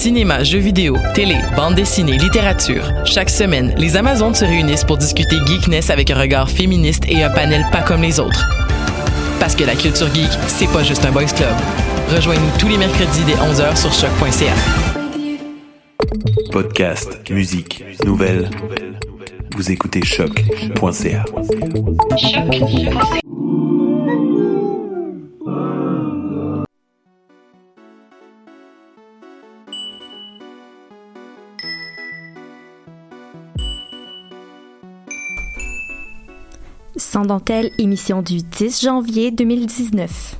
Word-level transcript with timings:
Cinéma, 0.00 0.42
jeux 0.44 0.60
vidéo, 0.60 0.96
télé, 1.12 1.36
bande 1.54 1.74
dessinée, 1.74 2.16
littérature. 2.16 2.90
Chaque 3.04 3.28
semaine, 3.28 3.74
les 3.76 3.98
Amazones 3.98 4.34
se 4.34 4.46
réunissent 4.46 4.84
pour 4.84 4.96
discuter 4.96 5.36
geekness 5.44 5.90
avec 5.90 6.10
un 6.10 6.18
regard 6.18 6.48
féministe 6.48 7.02
et 7.06 7.22
un 7.22 7.28
panel 7.28 7.66
pas 7.70 7.82
comme 7.82 8.00
les 8.00 8.18
autres. 8.18 8.48
Parce 9.38 9.54
que 9.54 9.62
la 9.62 9.74
culture 9.74 10.06
geek, 10.14 10.30
c'est 10.46 10.72
pas 10.72 10.82
juste 10.82 11.04
un 11.04 11.10
boys 11.10 11.26
club. 11.26 11.54
Rejoignez-nous 12.08 12.58
tous 12.58 12.68
les 12.68 12.78
mercredis 12.78 13.24
dès 13.26 13.34
11h 13.34 13.76
sur 13.76 13.92
choc.ca. 13.92 14.54
Podcast, 16.50 17.20
musique, 17.28 17.84
nouvelles. 18.02 18.48
Vous 19.54 19.70
écoutez 19.70 20.02
choc.ca. 20.02 21.24
Sans 37.10 37.24
dentelle, 37.24 37.72
émission 37.78 38.22
du 38.22 38.36
10 38.42 38.82
janvier 38.82 39.32
2019. 39.32 40.36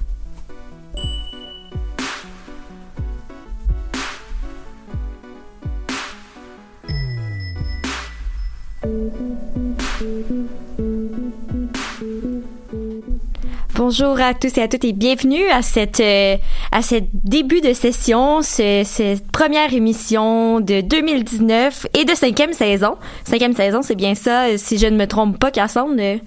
Bonjour 13.75 14.21
à 14.21 14.35
tous 14.35 14.59
et 14.59 14.63
à 14.63 14.69
toutes 14.69 14.85
et 14.85 14.93
bienvenue 14.93 15.47
à 15.48 15.63
cette 15.63 16.01
euh, 16.01 16.36
à 16.73 16.83
ce 16.83 16.97
début 17.14 17.61
de 17.61 17.73
session, 17.73 18.42
ce- 18.42 18.83
cette 18.85 19.30
première 19.30 19.73
émission 19.73 20.61
de 20.61 20.80
2019 20.80 21.86
et 21.98 22.05
de 22.05 22.14
cinquième 22.14 22.53
saison. 22.53 22.97
Cinquième 23.25 23.55
saison, 23.55 23.80
c'est 23.83 23.95
bien 23.95 24.14
ça, 24.14 24.47
euh, 24.48 24.55
si 24.59 24.77
je 24.79 24.86
ne 24.86 24.97
me 24.97 25.07
trompe 25.07 25.39
pas, 25.39 25.51
Cassandre. 25.51 26.19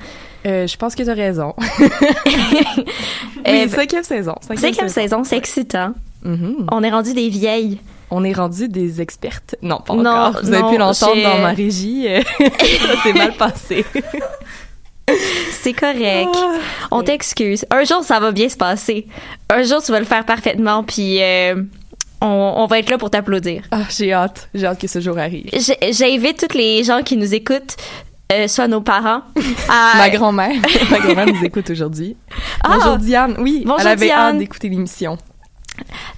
Euh, 0.45 0.67
je 0.67 0.77
pense 0.77 0.95
que 0.95 1.03
tu 1.03 1.09
as 1.09 1.13
raison. 1.13 1.53
Oui, 3.45 3.69
cinquième 3.69 4.03
saison. 4.03 4.35
Cinquième 4.55 4.87
saison, 4.89 5.23
c'est 5.23 5.37
excitant. 5.37 5.93
Mhm. 6.23 6.67
On 6.71 6.81
est 6.81 6.89
rendu 6.89 7.13
des 7.13 7.27
vieilles. 7.29 7.79
On 8.09 8.23
est 8.23 8.31
rendu 8.31 8.69
des 8.69 9.01
expertes? 9.01 9.55
Non, 9.61 9.79
pas 9.85 9.95
Non, 9.95 10.09
encore. 10.09 10.41
Vous 10.43 10.53
avez 10.53 10.61
non, 10.61 10.71
pu 10.71 10.77
l'entendre 10.77 11.21
dans 11.21 11.39
ma 11.39 11.49
régie. 11.49 12.07
Ça 12.39 13.03
s'est 13.03 13.13
mal 13.13 13.33
passé. 13.33 13.83
C'est 15.51 15.73
correct. 15.73 16.29
Ah, 16.33 16.57
On 16.91 17.03
t'excuse. 17.03 17.65
Un 17.69 17.83
jour, 17.83 18.03
ça 18.03 18.19
va 18.19 18.31
bien 18.31 18.47
se 18.47 18.55
passer. 18.55 19.07
Un 19.49 19.63
jour, 19.63 19.83
tu 19.83 19.91
vas 19.91 19.99
le 19.99 20.05
faire 20.05 20.25
parfaitement, 20.25 20.83
puis 20.83 21.21
euh, 21.21 21.55
on, 22.21 22.53
on 22.57 22.65
va 22.67 22.79
être 22.79 22.89
là 22.89 22.97
pour 22.97 23.09
t'applaudir. 23.09 23.63
Ah, 23.71 23.81
j'ai 23.89 24.13
hâte. 24.13 24.47
J'ai 24.53 24.65
hâte 24.65 24.79
que 24.79 24.87
ce 24.87 25.01
jour 25.01 25.17
arrive. 25.17 25.49
J'invite 25.91 26.47
tous 26.47 26.57
les 26.57 26.83
gens 26.83 27.01
qui 27.03 27.17
nous 27.17 27.33
écoutent, 27.33 27.75
euh, 28.33 28.47
soit 28.47 28.67
nos 28.67 28.81
parents, 28.81 29.21
à... 29.69 29.93
Ma 29.97 30.09
grand-mère. 30.09 30.55
Ma 30.91 30.99
grand-mère 30.99 31.27
nous 31.27 31.43
écoute 31.45 31.69
aujourd'hui. 31.69 32.15
Ah! 32.63 32.77
Bonjour 32.77 32.97
Diane. 32.97 33.35
Oui, 33.39 33.63
Bonjour, 33.65 33.81
elle 33.81 33.87
avait 33.87 34.05
Diane. 34.07 34.35
hâte 34.35 34.37
d'écouter 34.37 34.69
l'émission. 34.69 35.17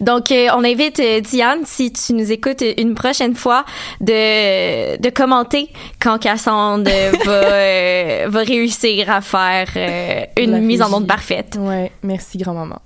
Donc, 0.01 0.31
euh, 0.31 0.47
on 0.55 0.63
invite 0.65 0.99
euh, 0.99 1.21
Diane, 1.21 1.59
si 1.65 1.91
tu 1.93 2.13
nous 2.13 2.29
écoutes 2.31 2.63
une 2.77 2.93
prochaine 2.93 3.35
fois, 3.35 3.63
de, 4.01 4.97
de 5.01 5.09
commenter 5.09 5.69
quand 6.01 6.19
Cassandre 6.19 6.91
euh, 6.93 7.11
va, 7.25 7.31
euh, 7.31 8.25
va 8.27 8.39
réussir 8.41 9.09
à 9.09 9.21
faire 9.21 9.69
euh, 9.77 10.25
une 10.37 10.51
La 10.51 10.59
mise 10.59 10.81
en 10.81 10.91
onde 10.93 11.07
parfaite. 11.07 11.57
Ouais, 11.59 11.91
merci 12.03 12.37
grand-maman. 12.37 12.81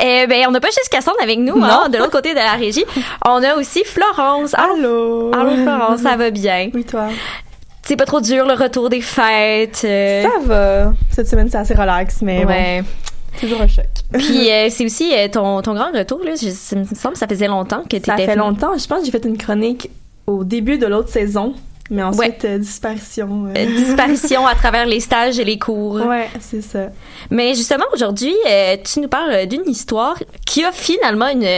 Eh 0.00 0.26
ben, 0.28 0.44
on 0.48 0.50
n'a 0.52 0.60
pas 0.60 0.68
juste 0.68 0.88
Cassandre 0.90 1.16
avec 1.22 1.38
nous, 1.38 1.60
hein, 1.62 1.88
de 1.88 1.98
l'autre 1.98 2.10
côté 2.12 2.30
de 2.30 2.38
la 2.38 2.52
régie. 2.52 2.84
On 3.26 3.42
a 3.42 3.56
aussi 3.56 3.82
Florence. 3.84 4.54
Allô, 4.54 4.74
Allô. 4.74 5.30
Allô, 5.34 5.62
Florence, 5.62 6.00
ça 6.02 6.16
va 6.16 6.30
bien? 6.30 6.70
Oui, 6.72 6.84
toi. 6.84 7.08
C'est 7.82 7.96
pas 7.96 8.04
trop 8.04 8.20
dur, 8.20 8.46
le 8.46 8.52
retour 8.54 8.90
des 8.90 9.00
fêtes. 9.00 9.80
euh, 9.84 10.22
Ça 10.22 10.28
va. 10.44 10.92
Cette 11.10 11.26
semaine, 11.28 11.48
c'est 11.50 11.56
assez 11.58 11.74
relax, 11.74 12.20
mais 12.22 12.44
ouais. 12.44 12.82
bon, 12.82 12.86
toujours 13.40 13.62
un 13.62 13.66
choc. 13.66 13.86
Puis 14.12 14.50
euh, 14.52 14.68
c'est 14.70 14.84
aussi 14.84 15.10
euh, 15.14 15.26
ton, 15.28 15.62
ton 15.62 15.74
grand 15.74 15.90
retour, 15.92 16.20
là. 16.22 16.32
Je, 16.40 16.50
ça 16.50 16.76
me 16.76 16.84
semble 16.84 17.14
que 17.14 17.18
ça 17.18 17.26
faisait 17.26 17.48
longtemps 17.48 17.82
que 17.88 17.96
tu 17.96 18.04
Ça 18.04 18.14
étais 18.14 18.26
fait 18.26 18.36
longtemps. 18.36 18.72
Je 18.78 18.86
pense 18.86 19.00
que 19.00 19.04
j'ai 19.06 19.10
fait 19.10 19.24
une 19.24 19.38
chronique 19.38 19.90
au 20.26 20.44
début 20.44 20.76
de 20.78 20.86
l'autre 20.86 21.08
saison, 21.08 21.54
mais 21.90 22.02
ensuite, 22.02 22.44
euh, 22.44 22.58
disparition. 22.58 23.46
euh. 23.46 23.66
disparition 23.66 24.46
à 24.46 24.54
travers 24.54 24.86
les 24.86 25.00
stages 25.00 25.38
et 25.38 25.44
les 25.44 25.58
cours. 25.58 25.94
Ouais, 25.94 26.28
c'est 26.40 26.62
ça. 26.62 26.88
Mais 27.30 27.54
justement, 27.54 27.84
aujourd'hui, 27.92 28.34
euh, 28.48 28.76
tu 28.84 29.00
nous 29.00 29.08
parles 29.08 29.46
d'une 29.46 29.68
histoire 29.68 30.16
qui 30.46 30.64
a 30.64 30.72
finalement 30.72 31.28
une, 31.28 31.48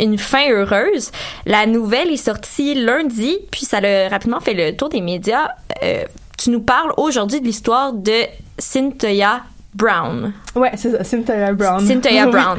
une 0.00 0.18
fin 0.18 0.50
heureuse. 0.50 1.10
La 1.46 1.66
nouvelle 1.66 2.10
est 2.10 2.16
sortie 2.16 2.74
lundi, 2.74 3.36
puis 3.50 3.64
ça 3.66 3.78
a 3.78 4.08
rapidement 4.08 4.40
fait 4.40 4.54
le 4.54 4.76
tour 4.76 4.88
des 4.88 5.00
médias. 5.00 5.48
Euh, 5.82 6.04
tu 6.38 6.50
nous 6.50 6.60
parles 6.60 6.92
aujourd'hui 6.96 7.40
de 7.40 7.46
l'histoire 7.46 7.92
de 7.92 8.22
Cynthia 8.58 9.42
Brown. 9.74 10.32
Ouais, 10.54 10.72
c'est 10.76 10.90
ça. 10.90 11.04
Cynthia 11.04 11.52
Brown. 11.52 11.84
Cynthia 11.84 12.24
Oui. 12.26 12.30
Brown. 12.32 12.58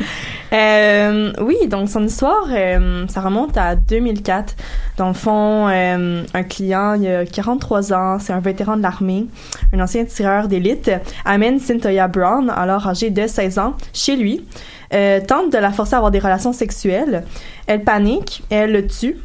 Euh, 0.54 1.34
oui, 1.42 1.56
donc 1.68 1.90
son 1.90 2.06
histoire, 2.06 2.48
euh, 2.50 3.06
ça 3.08 3.22
remonte 3.22 3.58
à 3.58 3.76
2004. 3.76 4.56
Dans 4.98 5.08
le 5.08 5.14
fond, 5.14 5.68
euh, 5.68 6.24
un 6.34 6.44
client, 6.44 6.94
il 6.94 7.08
a 7.08 7.26
43 7.26 7.94
ans, 7.94 8.20
c'est 8.20 8.34
un 8.34 8.40
vétéran 8.40 8.78
de 8.78 8.84
l'armée, 8.84 9.26
un 9.74 9.80
ancien 9.80 10.06
tireur 10.06 10.48
d'élite, 10.48 10.92
amène 11.26 11.60
Cynthia 11.60 12.08
Brown, 12.08 12.50
alors 12.50 12.88
âgée 12.88 13.10
de 13.10 13.28
16 13.28 13.60
ans, 13.60 13.76
chez 13.94 14.16
lui, 14.16 14.46
tente 14.92 15.52
de 15.52 15.58
la 15.58 15.72
forcer 15.72 15.96
à 15.96 15.98
avoir 15.98 16.12
des 16.12 16.20
relations 16.20 16.54
sexuelles. 16.54 17.24
Elle 17.68 17.84
panique, 17.84 18.44
elle 18.50 18.72
le 18.72 18.88
tue. 18.88 19.18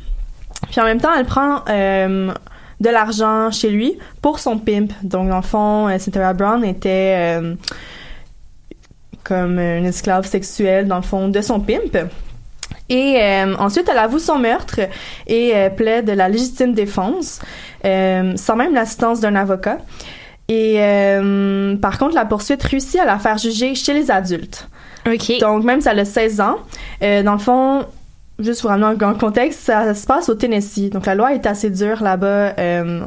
Puis 0.69 0.81
en 0.81 0.85
même 0.85 1.01
temps, 1.01 1.11
elle 1.17 1.25
prend 1.27 1.63
euh, 1.69 2.33
de 2.81 2.89
l'argent 2.89 3.51
chez 3.51 3.71
lui 3.71 3.99
pour 4.23 4.39
son 4.39 4.59
pimp. 4.59 4.93
Donc 5.03 5.29
dans 5.29 5.37
le 5.37 5.43
fond, 5.43 5.89
euh, 5.89 5.99
Cynthia 5.99 6.33
Brown 6.33 6.65
était... 6.65 7.39
euh, 7.39 7.55
comme 9.23 9.59
une 9.59 9.85
esclave 9.85 10.27
sexuelle 10.27 10.89
dans 10.89 10.97
le 10.97 11.03
fond 11.03 11.29
de 11.29 11.41
son 11.41 11.61
pimp. 11.61 11.97
Et 12.89 13.23
euh, 13.23 13.55
ensuite, 13.59 13.89
elle 13.89 13.99
avoue 13.99 14.19
son 14.19 14.39
meurtre 14.39 14.81
et 15.29 15.53
euh, 15.55 15.71
plaide 15.71 16.07
de 16.07 16.13
la 16.13 16.29
légitime 16.29 16.73
défense, 16.73 17.39
sans 17.85 18.57
même 18.57 18.75
l'assistance 18.75 19.21
d'un 19.21 19.37
avocat. 19.37 19.79
Et 20.49 20.81
par 21.81 21.99
contre, 21.99 22.15
la 22.15 22.25
poursuite 22.25 22.63
réussit 22.63 22.99
à 22.99 23.05
la 23.05 23.19
faire 23.21 23.39
juger 23.39 23.77
chez 23.77 23.93
les 23.95 24.11
adultes. 24.11 24.69
Donc, 25.41 25.63
même 25.63 25.81
si 25.81 25.89
elle 25.89 26.01
a 26.01 26.05
16 26.05 26.41
ans, 26.41 26.57
dans 27.01 27.33
le 27.33 27.39
fond, 27.39 27.85
juste 28.43 28.61
pour 28.61 28.71
ramener 28.71 29.03
un 29.05 29.15
contexte, 29.15 29.61
ça 29.61 29.95
se 29.95 30.07
passe 30.07 30.29
au 30.29 30.35
Tennessee. 30.35 30.91
Donc, 30.91 31.07
la 31.07 31.15
loi 31.15 31.35
est 31.35 31.47
assez 31.47 31.71
dure 31.71 32.03
là-bas 32.03 32.55
euh, 32.59 33.01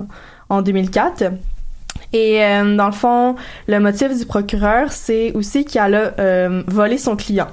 en 0.49 0.61
2004. 0.61 1.23
Et 2.11 2.43
euh, 2.43 2.75
dans 2.75 2.85
le 2.87 2.91
fond, 2.91 3.35
le 3.67 3.79
motif 3.79 4.17
du 4.17 4.25
procureur, 4.25 4.91
c'est 4.91 5.31
aussi 5.33 5.65
qu'elle 5.65 5.95
a 5.95 6.13
euh, 6.19 6.63
volé 6.67 6.97
son 6.97 7.15
client. 7.15 7.47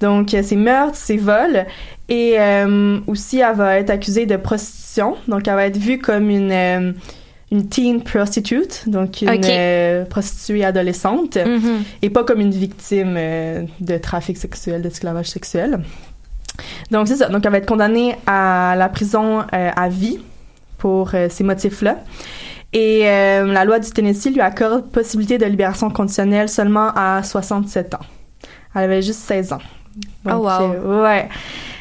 Donc, 0.00 0.36
c'est 0.42 0.56
meurtre, 0.56 0.94
c'est 0.96 1.16
vol. 1.16 1.64
Et 2.08 2.36
aussi, 3.06 3.40
elle 3.40 3.56
va 3.56 3.78
être 3.78 3.90
accusée 3.90 4.26
de 4.26 4.36
prostitution. 4.36 5.16
Donc, 5.26 5.48
elle 5.48 5.54
va 5.54 5.66
être 5.66 5.78
vue 5.78 5.98
comme 5.98 6.30
une, 6.30 6.94
une 7.52 7.68
teen 7.68 8.02
prostitute, 8.02 8.84
donc 8.88 9.22
une 9.22 9.40
euh, 9.48 10.04
prostituée 10.04 10.64
adolescente, 10.64 11.36
Mhm. 11.36 11.82
et 12.02 12.10
pas 12.10 12.24
comme 12.24 12.40
une 12.40 12.50
victime 12.50 13.14
euh, 13.16 13.62
de 13.80 13.98
trafic 13.98 14.36
sexuel, 14.36 14.82
d'esclavage 14.82 15.26
sexuel. 15.30 15.80
Donc 16.90 17.08
c'est 17.08 17.16
ça. 17.16 17.28
Donc 17.28 17.44
elle 17.44 17.52
va 17.52 17.58
être 17.58 17.66
condamnée 17.66 18.16
à 18.26 18.74
la 18.76 18.88
prison 18.88 19.40
euh, 19.40 19.70
à 19.74 19.88
vie 19.88 20.20
pour 20.78 21.10
euh, 21.14 21.28
ces 21.28 21.44
motifs-là. 21.44 21.98
Et 22.72 23.02
euh, 23.04 23.46
la 23.46 23.64
loi 23.64 23.78
du 23.78 23.90
Tennessee 23.90 24.30
lui 24.32 24.40
accorde 24.40 24.90
possibilité 24.90 25.38
de 25.38 25.46
libération 25.46 25.88
conditionnelle 25.90 26.48
seulement 26.48 26.90
à 26.94 27.22
67 27.22 27.94
ans. 27.94 28.00
Elle 28.74 28.84
avait 28.84 29.02
juste 29.02 29.20
16 29.20 29.52
ans. 29.54 29.62
Oh, 30.26 30.32
wow. 30.32 31.02
ouais. 31.02 31.28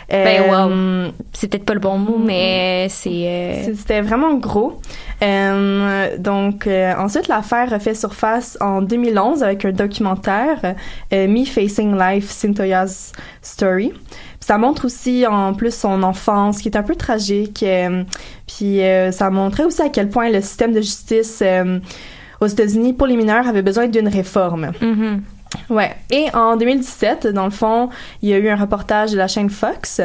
Ben, 0.09 0.43
Euh, 0.49 1.09
C'est 1.33 1.47
peut-être 1.47 1.65
pas 1.65 1.73
le 1.73 1.79
bon 1.79 1.97
mot, 1.97 2.17
mais 2.23 2.87
c'est. 2.89 3.09
euh, 3.09 3.73
C'était 3.75 4.01
vraiment 4.01 4.35
gros. 4.35 4.79
Euh, 5.23 6.17
donc, 6.17 6.67
ensuite, 6.97 7.27
l'affaire 7.27 7.69
refait 7.71 7.95
surface 7.95 8.57
en 8.61 8.81
2011 8.81 9.43
avec 9.43 9.65
un 9.65 9.71
documentaire, 9.71 10.75
Me 11.11 11.45
Facing 11.45 11.97
Life, 11.97 12.29
Cynthia's 12.29 13.11
Story. 13.41 13.93
Ça 14.39 14.59
montre 14.59 14.85
aussi 14.85 15.25
en 15.25 15.53
plus 15.55 15.73
son 15.73 16.03
enfance, 16.03 16.59
qui 16.61 16.67
est 16.69 16.77
un 16.77 16.83
peu 16.83 16.95
tragique. 16.95 17.63
euh, 17.63 18.03
puis 18.45 18.81
euh, 18.83 19.11
ça 19.11 19.31
montrait 19.31 19.63
aussi 19.63 19.81
à 19.81 19.89
quel 19.89 20.09
point 20.09 20.29
le 20.29 20.39
système 20.41 20.71
de 20.71 20.81
justice 20.81 21.39
euh, 21.41 21.79
aux 22.41 22.45
États-Unis 22.45 22.93
pour 22.93 23.07
les 23.07 23.15
mineurs 23.17 23.47
avait 23.47 23.63
besoin 23.63 23.87
d'une 23.87 24.07
réforme. 24.07 24.71
mhm. 24.81 25.21
Ouais. 25.69 25.95
Et 26.11 26.27
en 26.33 26.57
2017, 26.57 27.27
dans 27.27 27.45
le 27.45 27.51
fond, 27.51 27.89
il 28.21 28.29
y 28.29 28.33
a 28.33 28.37
eu 28.37 28.47
un 28.49 28.55
reportage 28.55 29.11
de 29.11 29.17
la 29.17 29.27
chaîne 29.27 29.49
Fox. 29.49 30.01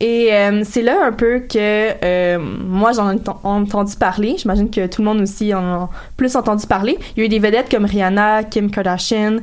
Et 0.00 0.34
euh, 0.34 0.62
c'est 0.64 0.82
là 0.82 0.96
un 1.04 1.12
peu 1.12 1.40
que 1.48 1.56
euh, 2.04 2.36
moi 2.40 2.90
j'en 2.90 3.12
ai 3.12 3.14
ent- 3.28 3.38
entendu 3.44 3.94
parler. 3.94 4.34
J'imagine 4.36 4.68
que 4.68 4.88
tout 4.88 5.00
le 5.00 5.06
monde 5.06 5.20
aussi 5.20 5.54
en 5.54 5.62
a 5.84 5.90
plus 6.16 6.34
entendu 6.34 6.66
parler. 6.66 6.98
Il 7.16 7.20
y 7.20 7.22
a 7.22 7.26
eu 7.26 7.28
des 7.28 7.38
vedettes 7.38 7.70
comme 7.70 7.84
Rihanna, 7.84 8.42
Kim 8.42 8.68
Kardashian, 8.68 9.36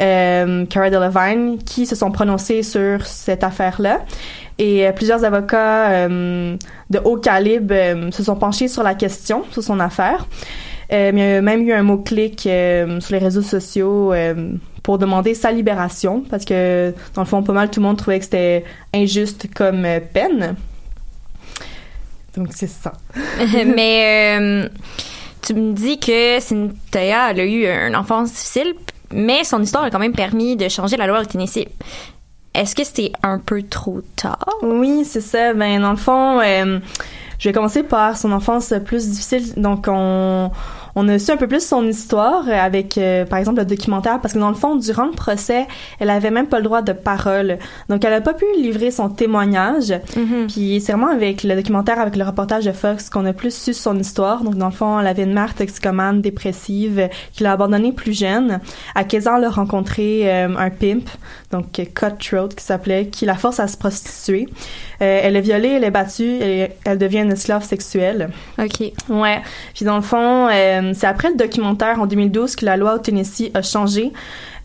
euh, 0.00 0.66
Cara 0.66 0.90
Delevingne 0.90 1.56
qui 1.58 1.86
se 1.86 1.96
sont 1.96 2.10
prononcées 2.10 2.62
sur 2.62 3.06
cette 3.06 3.42
affaire-là. 3.42 4.00
Et 4.58 4.86
euh, 4.86 4.92
plusieurs 4.92 5.24
avocats 5.24 6.06
de 6.08 6.98
haut 7.04 7.16
calibre 7.16 7.74
se 8.12 8.22
sont 8.22 8.36
penchés 8.36 8.68
sur 8.68 8.82
la 8.82 8.94
question, 8.94 9.44
sur 9.50 9.62
son 9.62 9.80
affaire. 9.80 10.26
Il 10.90 10.96
y 11.18 11.22
a 11.22 11.40
même 11.40 11.62
eu 11.66 11.72
un 11.72 11.82
mot-clic 11.84 12.40
sur 12.42 13.12
les 13.12 13.18
réseaux 13.18 13.40
sociaux 13.40 14.12
pour 14.82 14.98
demander 14.98 15.34
sa 15.34 15.52
libération, 15.52 16.24
parce 16.28 16.44
que, 16.44 16.92
dans 17.14 17.22
le 17.22 17.26
fond, 17.26 17.42
pas 17.42 17.52
mal 17.52 17.70
tout 17.70 17.80
le 17.80 17.86
monde 17.86 17.98
trouvait 17.98 18.18
que 18.18 18.24
c'était 18.24 18.64
injuste 18.94 19.52
comme 19.54 19.84
euh, 19.84 20.00
peine. 20.00 20.56
Donc, 22.36 22.48
c'est 22.50 22.68
ça. 22.68 22.92
mais 23.76 24.38
euh, 24.40 24.68
tu 25.42 25.54
me 25.54 25.72
dis 25.72 25.98
que 25.98 26.40
Cynthia 26.40 27.30
elle 27.30 27.40
a 27.40 27.44
eu 27.44 27.66
une 27.66 27.96
enfance 27.96 28.32
difficile, 28.32 28.74
mais 29.12 29.44
son 29.44 29.62
histoire 29.62 29.84
a 29.84 29.90
quand 29.90 29.98
même 29.98 30.14
permis 30.14 30.56
de 30.56 30.68
changer 30.68 30.96
la 30.96 31.06
loi 31.06 31.20
au 31.20 31.24
Tennessee. 31.24 31.68
Est-ce 32.54 32.74
que 32.74 32.84
c'était 32.84 33.12
un 33.22 33.38
peu 33.38 33.62
trop 33.62 34.00
tard? 34.16 34.46
Oui, 34.62 35.04
c'est 35.04 35.22
ça. 35.22 35.54
Ben, 35.54 35.80
dans 35.80 35.90
le 35.90 35.96
fond, 35.96 36.40
euh, 36.40 36.80
je 37.38 37.48
vais 37.48 37.52
commencer 37.52 37.82
par 37.82 38.16
son 38.16 38.30
enfance 38.30 38.74
plus 38.84 39.08
difficile. 39.08 39.54
Donc, 39.56 39.86
on, 39.88 40.50
on 40.94 41.08
a 41.08 41.18
su 41.18 41.30
un 41.30 41.36
peu 41.36 41.46
plus 41.46 41.66
son 41.66 41.86
histoire 41.86 42.48
avec, 42.48 42.98
euh, 42.98 43.24
par 43.24 43.38
exemple, 43.38 43.58
le 43.58 43.64
documentaire, 43.64 44.20
parce 44.20 44.34
que 44.34 44.38
dans 44.38 44.48
le 44.48 44.54
fond, 44.54 44.76
durant 44.76 45.06
le 45.06 45.12
procès, 45.12 45.66
elle 45.98 46.10
avait 46.10 46.30
même 46.30 46.46
pas 46.46 46.58
le 46.58 46.64
droit 46.64 46.82
de 46.82 46.92
parole. 46.92 47.58
Donc, 47.88 48.04
elle 48.04 48.12
a 48.12 48.20
pas 48.20 48.34
pu 48.34 48.44
livrer 48.56 48.90
son 48.90 49.08
témoignage. 49.08 49.94
Puis, 50.48 50.80
c'est 50.80 50.92
vraiment 50.92 51.12
avec 51.12 51.42
le 51.44 51.54
documentaire, 51.54 51.98
avec 51.98 52.16
le 52.16 52.24
reportage 52.24 52.64
de 52.64 52.72
Fox, 52.72 53.08
qu'on 53.08 53.24
a 53.24 53.32
plus 53.32 53.54
su 53.54 53.72
son 53.72 53.98
histoire. 53.98 54.42
Donc, 54.44 54.56
dans 54.56 54.66
le 54.66 54.72
fond, 54.72 55.00
elle 55.00 55.06
avait 55.06 55.24
une 55.24 55.34
mère 55.34 55.54
toxicomane, 55.54 56.20
dépressive, 56.20 56.98
euh, 56.98 57.08
qui 57.32 57.42
l'a 57.42 57.52
abandonnée 57.52 57.92
plus 57.92 58.18
jeune. 58.18 58.60
À 58.94 59.04
15 59.04 59.28
ans, 59.28 59.36
elle 59.38 59.44
a 59.44 59.50
rencontré 59.50 60.30
euh, 60.30 60.48
un 60.56 60.70
pimp, 60.70 61.08
donc 61.52 61.66
Cutthroat, 61.72 62.48
qui 62.48 62.64
s'appelait, 62.64 63.06
qui 63.06 63.26
la 63.26 63.34
force 63.34 63.60
à 63.60 63.68
se 63.68 63.76
prostituer. 63.76 64.48
Euh, 65.00 65.20
elle 65.22 65.36
est 65.36 65.40
violée, 65.40 65.68
elle 65.68 65.84
est 65.84 65.90
battue, 65.90 66.38
elle, 66.40 66.70
elle 66.84 66.98
devient 66.98 67.20
une 67.20 67.32
esclave 67.32 67.62
sexuelle. 67.62 68.30
OK. 68.58 68.92
Ouais. 69.08 69.40
Puis 69.74 69.84
dans 69.84 69.96
le 69.96 70.02
fond, 70.02 70.48
euh, 70.48 70.92
c'est 70.94 71.06
après 71.06 71.28
le 71.28 71.36
documentaire 71.36 72.00
en 72.00 72.06
2012 72.06 72.56
que 72.56 72.64
la 72.64 72.76
loi 72.76 72.94
au 72.94 72.98
Tennessee 72.98 73.50
a 73.54 73.62
changé. 73.62 74.12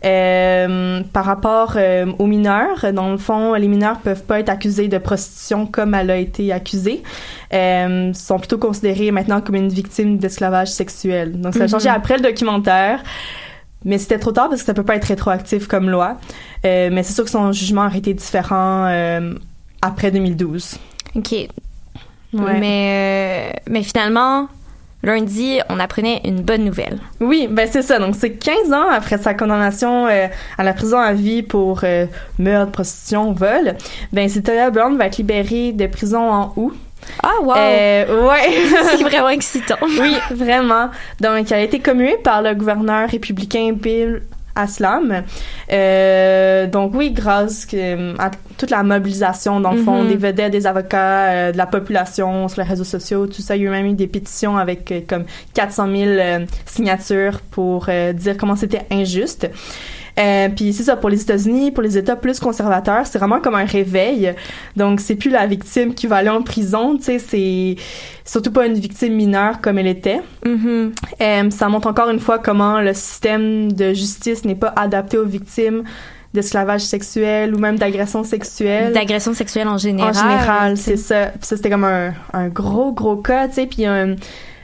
Euh, 0.04 1.02
par 1.12 1.24
rapport 1.24 1.72
euh, 1.74 2.06
aux 2.20 2.26
mineurs, 2.26 2.92
dans 2.92 3.10
le 3.10 3.16
fond, 3.16 3.54
les 3.54 3.66
mineurs 3.66 3.98
peuvent 3.98 4.22
pas 4.22 4.38
être 4.38 4.48
accusés 4.48 4.86
de 4.86 4.98
prostitution 4.98 5.66
comme 5.66 5.94
elle 5.94 6.10
a 6.10 6.16
été 6.16 6.52
accusée. 6.52 7.02
Euh, 7.52 8.12
sont 8.12 8.38
plutôt 8.38 8.58
considérés 8.58 9.10
maintenant 9.10 9.40
comme 9.40 9.56
une 9.56 9.70
victime 9.70 10.18
d'esclavage 10.18 10.68
sexuel. 10.68 11.40
Donc 11.40 11.54
ça 11.54 11.64
a 11.64 11.66
changé 11.66 11.88
après 11.88 12.16
le 12.16 12.22
documentaire. 12.22 13.02
Mais 13.84 13.98
c'était 13.98 14.18
trop 14.18 14.32
tard 14.32 14.48
parce 14.48 14.62
que 14.62 14.66
ça 14.66 14.74
peut 14.74 14.84
pas 14.84 14.96
être 14.96 15.04
rétroactif 15.04 15.66
comme 15.66 15.88
loi. 15.88 16.16
Euh, 16.64 16.90
mais 16.92 17.02
c'est 17.02 17.12
sûr 17.12 17.24
que 17.24 17.30
son 17.30 17.52
jugement 17.52 17.86
aurait 17.86 17.98
été 17.98 18.14
différent 18.14 18.86
euh, 18.86 19.34
après 19.82 20.10
2012. 20.10 20.78
OK. 21.14 21.32
Ouais. 21.32 21.48
Mais, 22.32 23.52
euh, 23.54 23.60
mais 23.70 23.82
finalement, 23.82 24.48
lundi, 25.02 25.60
on 25.68 25.78
apprenait 25.78 26.20
une 26.24 26.42
bonne 26.42 26.64
nouvelle. 26.64 26.98
Oui, 27.20 27.48
ben 27.50 27.68
c'est 27.70 27.82
ça. 27.82 27.98
Donc 27.98 28.16
c'est 28.16 28.32
15 28.32 28.72
ans 28.72 28.88
après 28.90 29.16
sa 29.16 29.32
condamnation 29.34 30.06
à 30.06 30.64
la 30.64 30.72
prison 30.74 30.98
à 30.98 31.12
vie 31.12 31.42
pour 31.42 31.84
meurtre, 32.38 32.72
prostitution, 32.72 33.32
vol. 33.32 33.76
Ben 34.12 34.28
Cynthia 34.28 34.70
Brown 34.70 34.98
va 34.98 35.06
être 35.06 35.18
libérée 35.18 35.72
de 35.72 35.86
prison 35.86 36.30
en 36.30 36.52
août. 36.56 36.76
Ah, 37.22 37.32
wow! 37.42 37.54
Euh, 37.56 38.28
ouais. 38.28 38.52
c'est 38.96 39.02
vraiment 39.08 39.28
excitant. 39.30 39.76
oui, 40.00 40.16
vraiment. 40.30 40.90
Donc 41.20 41.50
elle 41.50 41.58
a 41.58 41.62
été 41.62 41.80
commuée 41.80 42.16
par 42.22 42.42
le 42.42 42.54
gouverneur 42.54 43.08
républicain 43.08 43.72
Bill 43.72 44.22
Aslam. 44.54 45.22
Euh, 45.72 46.66
donc 46.66 46.92
oui, 46.94 47.12
grâce 47.12 47.66
à 48.18 48.30
toute 48.56 48.70
la 48.70 48.82
mobilisation, 48.82 49.60
dans 49.60 49.70
le 49.72 49.82
fond, 49.82 50.02
Mhm. 50.02 50.08
des 50.08 50.16
vedettes, 50.16 50.52
des 50.52 50.66
avocats, 50.66 51.26
euh, 51.30 51.52
de 51.52 51.56
la 51.56 51.66
population 51.66 52.48
sur 52.48 52.62
les 52.62 52.68
réseaux 52.68 52.82
sociaux, 52.84 53.26
tout 53.28 53.40
ça, 53.42 53.54
il 53.54 53.62
y 53.62 53.64
a 53.64 53.68
eu 53.68 53.70
même 53.70 53.86
eu 53.86 53.92
des 53.92 54.08
pétitions 54.08 54.56
avec 54.56 54.90
euh, 54.90 55.00
comme 55.06 55.24
400 55.54 55.86
000 55.86 55.96
euh, 56.10 56.38
signatures 56.66 57.40
pour 57.52 57.86
dire 58.14 58.36
comment 58.36 58.56
c'était 58.56 58.82
injuste. 58.90 59.48
Euh, 60.18 60.48
puis 60.48 60.72
c'est 60.72 60.82
ça 60.82 60.96
pour 60.96 61.10
les 61.10 61.22
États-Unis, 61.22 61.70
pour 61.70 61.82
les 61.82 61.96
États 61.96 62.16
plus 62.16 62.40
conservateurs, 62.40 63.06
c'est 63.06 63.18
vraiment 63.18 63.40
comme 63.40 63.54
un 63.54 63.64
réveil. 63.64 64.34
Donc 64.76 65.00
c'est 65.00 65.14
plus 65.14 65.30
la 65.30 65.46
victime 65.46 65.94
qui 65.94 66.06
va 66.06 66.16
aller 66.16 66.28
en 66.28 66.42
prison, 66.42 66.96
tu 66.96 67.04
sais, 67.04 67.18
c'est 67.18 67.76
surtout 68.24 68.52
pas 68.52 68.66
une 68.66 68.74
victime 68.74 69.14
mineure 69.14 69.60
comme 69.60 69.78
elle 69.78 69.86
était. 69.86 70.20
Mhm. 70.44 70.92
Euh, 71.20 71.50
ça 71.50 71.68
montre 71.68 71.88
encore 71.88 72.10
une 72.10 72.20
fois 72.20 72.38
comment 72.38 72.80
le 72.80 72.94
système 72.94 73.72
de 73.72 73.94
justice 73.94 74.44
n'est 74.44 74.54
pas 74.54 74.72
adapté 74.76 75.18
aux 75.18 75.26
victimes 75.26 75.84
d'esclavage 76.34 76.82
sexuel 76.82 77.54
ou 77.54 77.58
même 77.58 77.78
d'agression 77.78 78.22
sexuelle. 78.22 78.92
D'agression 78.92 79.32
sexuelle 79.32 79.68
en 79.68 79.78
général. 79.78 80.10
En 80.10 80.12
général, 80.12 80.76
c'est 80.76 80.96
ça. 80.96 81.26
Puis 81.26 81.46
ça, 81.46 81.56
c'était 81.56 81.70
comme 81.70 81.84
un, 81.84 82.12
un 82.32 82.48
gros, 82.48 82.92
gros 82.92 83.16
cas, 83.16 83.48
tu 83.48 83.54
sais. 83.54 83.66
Puis 83.66 83.86
euh, 83.86 84.14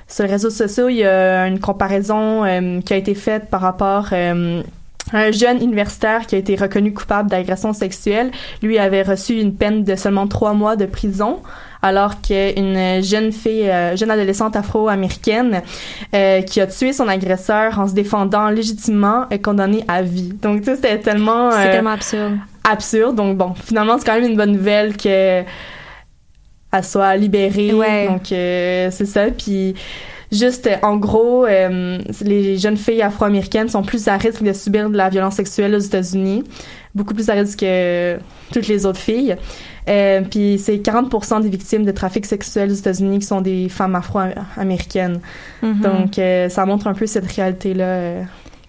sur 0.06 0.24
les 0.24 0.30
réseaux 0.30 0.50
sociaux, 0.50 0.88
il 0.88 0.96
y 0.96 1.04
a 1.04 1.46
une 1.46 1.58
comparaison 1.58 2.44
euh, 2.44 2.80
qui 2.80 2.92
a 2.92 2.96
été 2.96 3.14
faite 3.14 3.48
par 3.50 3.60
rapport 3.62 4.08
euh, 4.12 4.62
un 5.12 5.30
jeune 5.30 5.62
universitaire 5.62 6.26
qui 6.26 6.34
a 6.34 6.38
été 6.38 6.56
reconnu 6.56 6.92
coupable 6.92 7.30
d'agression 7.30 7.72
sexuelle. 7.72 8.30
Lui 8.62 8.78
avait 8.78 9.02
reçu 9.02 9.38
une 9.38 9.54
peine 9.54 9.84
de 9.84 9.96
seulement 9.96 10.26
trois 10.26 10.54
mois 10.54 10.76
de 10.76 10.86
prison, 10.86 11.40
alors 11.82 12.22
qu'une 12.22 13.02
jeune 13.02 13.30
fille, 13.30 13.68
euh, 13.68 13.96
jeune 13.96 14.10
adolescente 14.10 14.56
afro-américaine 14.56 15.62
euh, 16.14 16.40
qui 16.40 16.60
a 16.60 16.66
tué 16.66 16.92
son 16.92 17.08
agresseur 17.08 17.78
en 17.78 17.86
se 17.86 17.92
défendant 17.92 18.48
légitimement 18.48 19.28
est 19.28 19.40
condamnée 19.40 19.84
à 19.88 20.00
vie. 20.02 20.32
Donc, 20.40 20.60
tu 20.60 20.64
sais, 20.66 20.76
c'était 20.76 20.98
tellement... 20.98 21.50
C'est 21.50 21.68
euh, 21.68 21.72
tellement 21.72 21.90
absurde. 21.90 22.38
absurde. 22.64 23.16
Donc 23.16 23.36
bon, 23.36 23.52
finalement, 23.54 23.98
c'est 23.98 24.06
quand 24.06 24.14
même 24.14 24.30
une 24.30 24.36
bonne 24.36 24.52
nouvelle 24.52 24.96
que 24.96 25.44
elle 26.74 26.84
soit 26.84 27.16
libérée. 27.16 27.72
Ouais. 27.72 28.08
Donc 28.08 28.32
euh, 28.32 28.88
c'est 28.90 29.06
ça. 29.06 29.26
Puis 29.26 29.74
juste 30.32 30.66
euh, 30.66 30.76
en 30.82 30.96
gros, 30.96 31.46
euh, 31.46 31.98
les 32.22 32.58
jeunes 32.58 32.76
filles 32.76 33.02
afro-américaines 33.02 33.68
sont 33.68 33.82
plus 33.82 34.08
à 34.08 34.16
risque 34.16 34.42
de 34.42 34.52
subir 34.52 34.90
de 34.90 34.96
la 34.96 35.08
violence 35.08 35.34
sexuelle 35.34 35.74
aux 35.74 35.78
États-Unis, 35.78 36.44
beaucoup 36.94 37.14
plus 37.14 37.28
à 37.30 37.34
risque 37.34 37.60
que 37.60 38.18
toutes 38.52 38.68
les 38.68 38.86
autres 38.86 39.00
filles. 39.00 39.36
Euh, 39.88 40.22
puis 40.22 40.58
c'est 40.58 40.76
40% 40.76 41.42
des 41.42 41.48
victimes 41.48 41.84
de 41.84 41.92
trafic 41.92 42.24
sexuel 42.24 42.70
aux 42.70 42.74
États-Unis 42.74 43.18
qui 43.18 43.26
sont 43.26 43.40
des 43.40 43.68
femmes 43.68 43.94
afro-américaines. 43.94 45.20
Mhm. 45.62 45.80
Donc 45.80 46.18
euh, 46.18 46.48
ça 46.48 46.64
montre 46.64 46.86
un 46.86 46.94
peu 46.94 47.06
cette 47.06 47.30
réalité-là. 47.30 47.84
euh. 47.84 48.22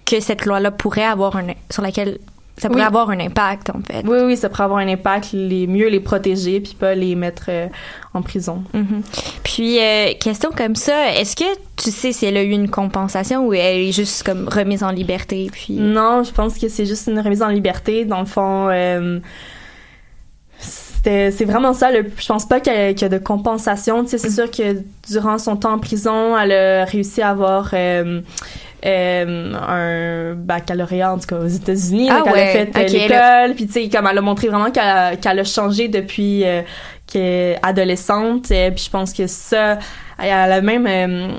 que 0.05 0.19
cette 0.19 0.45
loi-là 0.45 0.71
pourrait 0.71 1.05
avoir 1.05 1.35
un 1.37 1.47
sur 1.69 1.81
laquelle 1.81 2.19
ça 2.57 2.69
pourrait 2.69 2.81
Oui. 2.81 2.87
avoir 2.87 3.09
un 3.09 3.19
impact 3.19 3.69
en 3.69 3.81
fait. 3.81 4.03
Oui, 4.07 4.19
oui, 4.25 4.37
ça 4.37 4.47
pourrait 4.49 4.63
avoir 4.63 4.79
un 4.79 4.87
impact, 4.87 5.29
les 5.33 5.67
mieux 5.67 5.89
les 5.89 5.99
protéger, 5.99 6.61
puis 6.61 6.75
pas 6.79 6.95
les 6.95 7.15
mettre 7.15 7.45
euh, 7.49 7.67
en 8.13 8.21
prison. 8.21 8.63
Mhm. 8.73 9.01
Puis 9.43 9.79
euh, 9.79 10.13
question 10.19 10.51
comme 10.55 10.75
ça, 10.75 11.13
est-ce 11.13 11.35
que 11.35 11.43
tu 11.75 11.91
sais 11.91 12.13
si 12.13 12.25
elle 12.25 12.37
a 12.37 12.43
eu 12.43 12.51
une 12.51 12.69
compensation 12.69 13.45
ou 13.45 13.53
elle 13.53 13.81
est 13.81 13.91
juste 13.91 14.23
comme 14.23 14.47
remise 14.47 14.83
en 14.83 14.91
liberté 14.91 15.49
puis 15.51 15.73
Non, 15.73 16.23
je 16.23 16.31
pense 16.31 16.57
que 16.57 16.69
c'est 16.69 16.85
juste 16.85 17.07
une 17.07 17.19
remise 17.19 17.41
en 17.43 17.49
liberté. 17.49 18.05
Dans 18.05 18.21
le 18.21 18.25
fond, 18.25 18.69
euh, 18.69 19.19
c'est 20.57 21.45
vraiment 21.45 21.73
ça 21.73 21.91
le 21.91 22.09
je 22.17 22.25
pense 22.25 22.47
pas 22.47 22.59
qu'il 22.59 22.73
y, 22.73 23.03
a 23.03 23.09
de 23.09 23.17
compensation 23.19 24.03
tu 24.03 24.09
sais 24.09 24.17
c'est 24.17 24.31
sûr 24.31 24.49
que 24.49 24.81
durant 25.07 25.37
son 25.37 25.55
temps 25.55 25.73
en 25.73 25.77
prison 25.77 26.35
elle 26.35 26.51
a 26.51 26.85
réussi 26.85 27.21
à 27.21 27.29
avoir 27.29 27.75
euh, 28.85 29.53
un 29.55 30.35
baccalauréat 30.35 31.13
en 31.13 31.17
tout 31.17 31.27
cas 31.27 31.37
aux 31.37 31.47
États-Unis 31.47 32.09
Ah 32.11 32.23
elle 32.25 32.31
a 32.31 32.45
fait 32.47 32.71
euh, 32.75 32.87
l'école. 32.87 33.55
Puis 33.55 33.67
tu 33.67 33.73
sais 33.73 33.89
comme 33.89 34.07
elle 34.09 34.17
a 34.17 34.21
montré 34.21 34.47
vraiment 34.47 34.71
qu'elle 34.71 34.83
a, 34.83 35.15
qu'elle 35.15 35.39
a 35.39 35.43
changé 35.43 35.87
depuis 35.87 36.45
euh, 36.45 36.61
qu'elle 37.07 37.21
est 37.21 37.59
adolescente 37.63 38.47
puis 38.47 38.83
je 38.85 38.89
pense 38.89 39.13
que 39.13 39.27
ça 39.27 39.79
elle 40.19 40.51
a 40.51 40.61
même 40.61 40.87
euh, 40.87 41.35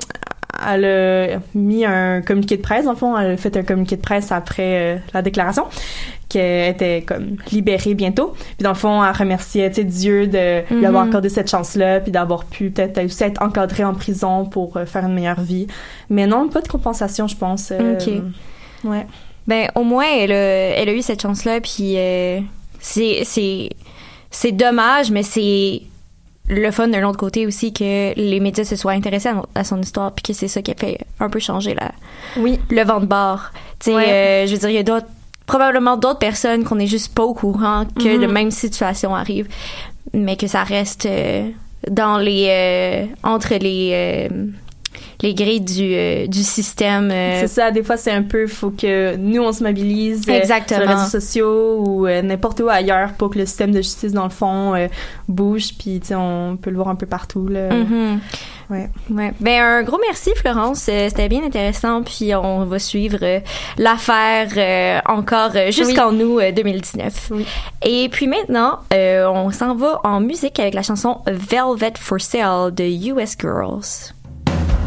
elle 0.71 0.85
a 0.85 1.39
mis 1.55 1.85
un 1.85 2.21
communiqué 2.21 2.57
de 2.57 2.61
presse, 2.61 2.85
le 2.91 2.97
fond, 2.97 3.17
elle 3.17 3.31
a 3.31 3.37
fait 3.37 3.55
un 3.57 3.63
communiqué 3.63 3.95
de 3.97 4.01
presse 4.01 4.31
après 4.31 4.95
euh, 4.95 4.97
la 5.13 5.21
déclaration 5.21 5.65
qu'elle 6.29 6.71
était 6.73 7.03
comme 7.07 7.37
libérée 7.51 7.93
bientôt. 7.93 8.33
Puis 8.35 8.63
dans 8.63 8.71
le 8.71 8.75
fond, 8.75 9.03
elle 9.03 9.15
remerciait 9.15 9.69
Dieu 9.69 10.27
de 10.27 10.63
lui 10.75 10.85
avoir 10.85 11.03
Mhm. 11.03 11.09
accordé 11.09 11.29
cette 11.29 11.49
chance-là, 11.49 12.01
puis 12.01 12.11
d'avoir 12.11 12.45
pu 12.45 12.69
peut-être 12.69 13.03
aussi 13.05 13.23
être 13.23 13.41
encadrée 13.41 13.83
en 13.85 13.93
prison 13.93 14.45
pour 14.45 14.75
euh, 14.77 14.85
faire 14.85 15.05
une 15.05 15.13
meilleure 15.13 15.39
vie. 15.41 15.67
Mais 16.09 16.27
non, 16.27 16.49
pas 16.49 16.61
de 16.61 16.67
compensation, 16.67 17.27
je 17.27 17.35
pense. 17.37 17.71
euh, 17.71 17.93
Ok. 17.97 18.09
Ouais. 18.83 19.05
Ben, 19.47 19.69
au 19.75 19.83
moins, 19.83 20.05
elle 20.19 20.31
a, 20.33 20.35
elle 20.35 20.89
a 20.89 20.93
eu 20.93 21.01
cette 21.01 21.21
chance-là, 21.21 21.61
puis 21.61 21.95
c'est, 22.79 23.21
c'est, 23.23 23.69
c'est 24.29 24.51
dommage, 24.51 25.09
mais 25.09 25.23
c'est 25.23 25.81
le 26.49 26.71
fun 26.71 26.87
d'un 26.87 27.03
autre 27.07 27.17
côté 27.17 27.45
aussi 27.45 27.73
que 27.73 28.13
les 28.15 28.39
médias 28.39 28.63
se 28.63 28.75
soient 28.75 28.93
intéressés 28.93 29.29
à, 29.55 29.63
son 29.63 29.81
histoire, 29.81 30.11
puis 30.13 30.23
que 30.23 30.33
c'est 30.33 30.47
ça 30.47 30.61
qui 30.61 30.71
a 30.71 30.75
fait 30.75 30.99
un 31.19 31.29
peu 31.29 31.39
changer 31.39 31.73
la, 31.75 31.91
Oui. 32.37 32.59
le 32.69 32.83
vent 32.83 32.99
de 33.01 33.05
bord. 33.05 33.51
Tu 33.79 33.91
sais, 33.91 33.95
Ouais. 33.95 34.05
euh, 34.07 34.47
je 34.47 34.53
veux 34.53 34.57
dire, 34.59 34.69
il 34.69 34.75
y 34.75 34.79
a 34.79 34.83
d'autres, 34.83 35.07
probablement 35.45 35.97
d'autres 35.97 36.19
personnes 36.19 36.63
qu'on 36.63 36.75
n'est 36.75 36.87
juste 36.87 37.13
pas 37.13 37.23
au 37.23 37.33
courant 37.33 37.85
que 37.99 38.15
Mhm. 38.15 38.21
la 38.21 38.27
même 38.27 38.51
situation 38.51 39.15
arrive, 39.15 39.47
mais 40.13 40.35
que 40.37 40.47
ça 40.47 40.63
reste 40.63 41.05
euh, 41.05 41.49
dans 41.89 42.17
les, 42.17 42.47
euh, 42.49 43.05
entre 43.23 43.53
les, 43.55 43.91
euh, 43.93 44.47
les 45.21 45.33
grilles 45.33 45.61
du, 45.61 45.93
euh, 45.93 46.27
du 46.27 46.43
système. 46.43 47.09
euh, 47.11 47.39
C'est 47.41 47.47
ça, 47.47 47.71
des 47.71 47.83
fois, 47.83 47.97
c'est 47.97 48.11
un 48.11 48.23
peu, 48.23 48.45
faut 48.47 48.69
que 48.71 49.15
nous, 49.15 49.41
on 49.41 49.51
se 49.51 49.63
mobilise 49.63 50.27
euh, 50.29 50.33
Exactement. 50.33 50.79
sur 50.81 50.87
les 50.89 50.93
réseaux 50.95 51.09
sociaux 51.19 51.83
ou 51.85 52.07
euh, 52.07 52.21
n'importe 52.21 52.59
où 52.59 52.69
ailleurs 52.69 53.13
pour 53.13 53.31
que 53.31 53.39
le 53.39 53.45
système 53.45 53.71
de 53.71 53.77
justice, 53.81 54.11
dans 54.13 54.25
le 54.25 54.29
fond, 54.29 54.75
euh, 54.75 54.87
bouge, 55.27 55.69
puis, 55.79 55.99
tu 55.99 56.07
sais, 56.07 56.15
on 56.15 56.57
peut 56.61 56.69
le 56.69 56.75
voir 56.75 56.89
un 56.89 56.95
peu 56.95 57.05
partout, 57.07 57.47
là. 57.47 57.73
Mhm. 57.73 58.19
Ouais. 58.69 58.89
Ouais. 59.09 59.31
Ben 59.39 59.61
un 59.63 59.83
gros 59.83 59.97
merci 60.05 60.31
Florence, 60.35 60.89
Euh, 60.89 61.07
c'était 61.07 61.29
bien 61.29 61.41
intéressant 61.45 62.03
puis 62.03 62.35
on 62.35 62.65
va 62.65 62.79
suivre 62.79 63.19
euh, 63.21 63.39
l'affaire 63.77 64.49
euh, 64.57 64.99
encore 65.09 65.51
euh, 65.55 65.71
jusqu'en 65.71 66.13
août 66.19 66.39
euh, 66.41 66.51
2019. 66.51 67.29
Oui. 67.31 67.45
Et 67.85 68.09
puis 68.09 68.27
maintenant, 68.27 68.79
euh, 68.93 69.25
on 69.29 69.51
s'en 69.51 69.73
va 69.73 70.01
en 70.03 70.19
musique 70.19 70.59
avec 70.59 70.73
la 70.73 70.81
chanson 70.83 71.19
Velvet 71.27 71.93
for 71.97 72.19
Sale 72.19 72.73
de 72.73 72.83
US 73.13 73.37
Girls. 73.39 74.13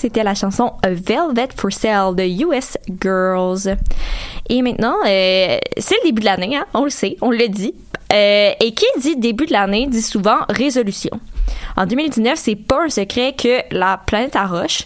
c'était 0.00 0.24
la 0.24 0.34
chanson 0.34 0.72
A 0.82 0.90
Velvet 0.90 1.48
for 1.54 1.70
Sale 1.70 2.14
de 2.16 2.24
US 2.44 2.78
Girls. 3.00 3.76
Et 4.48 4.62
maintenant, 4.62 4.96
euh, 5.06 5.58
c'est 5.76 5.96
le 6.02 6.06
début 6.06 6.20
de 6.20 6.24
l'année, 6.26 6.56
hein, 6.56 6.64
on 6.72 6.84
le 6.84 6.90
sait, 6.90 7.16
on 7.20 7.30
le 7.30 7.48
dit. 7.48 7.74
Euh, 8.12 8.52
et 8.58 8.72
qui 8.72 8.86
dit 8.98 9.16
début 9.16 9.46
de 9.46 9.52
l'année 9.52 9.86
dit 9.86 10.02
souvent 10.02 10.38
résolution. 10.48 11.10
En 11.76 11.86
2019, 11.86 12.36
c'est 12.36 12.56
pas 12.56 12.84
un 12.84 12.88
secret 12.88 13.34
que 13.38 13.60
la 13.70 14.00
planète 14.04 14.34
arroche 14.34 14.84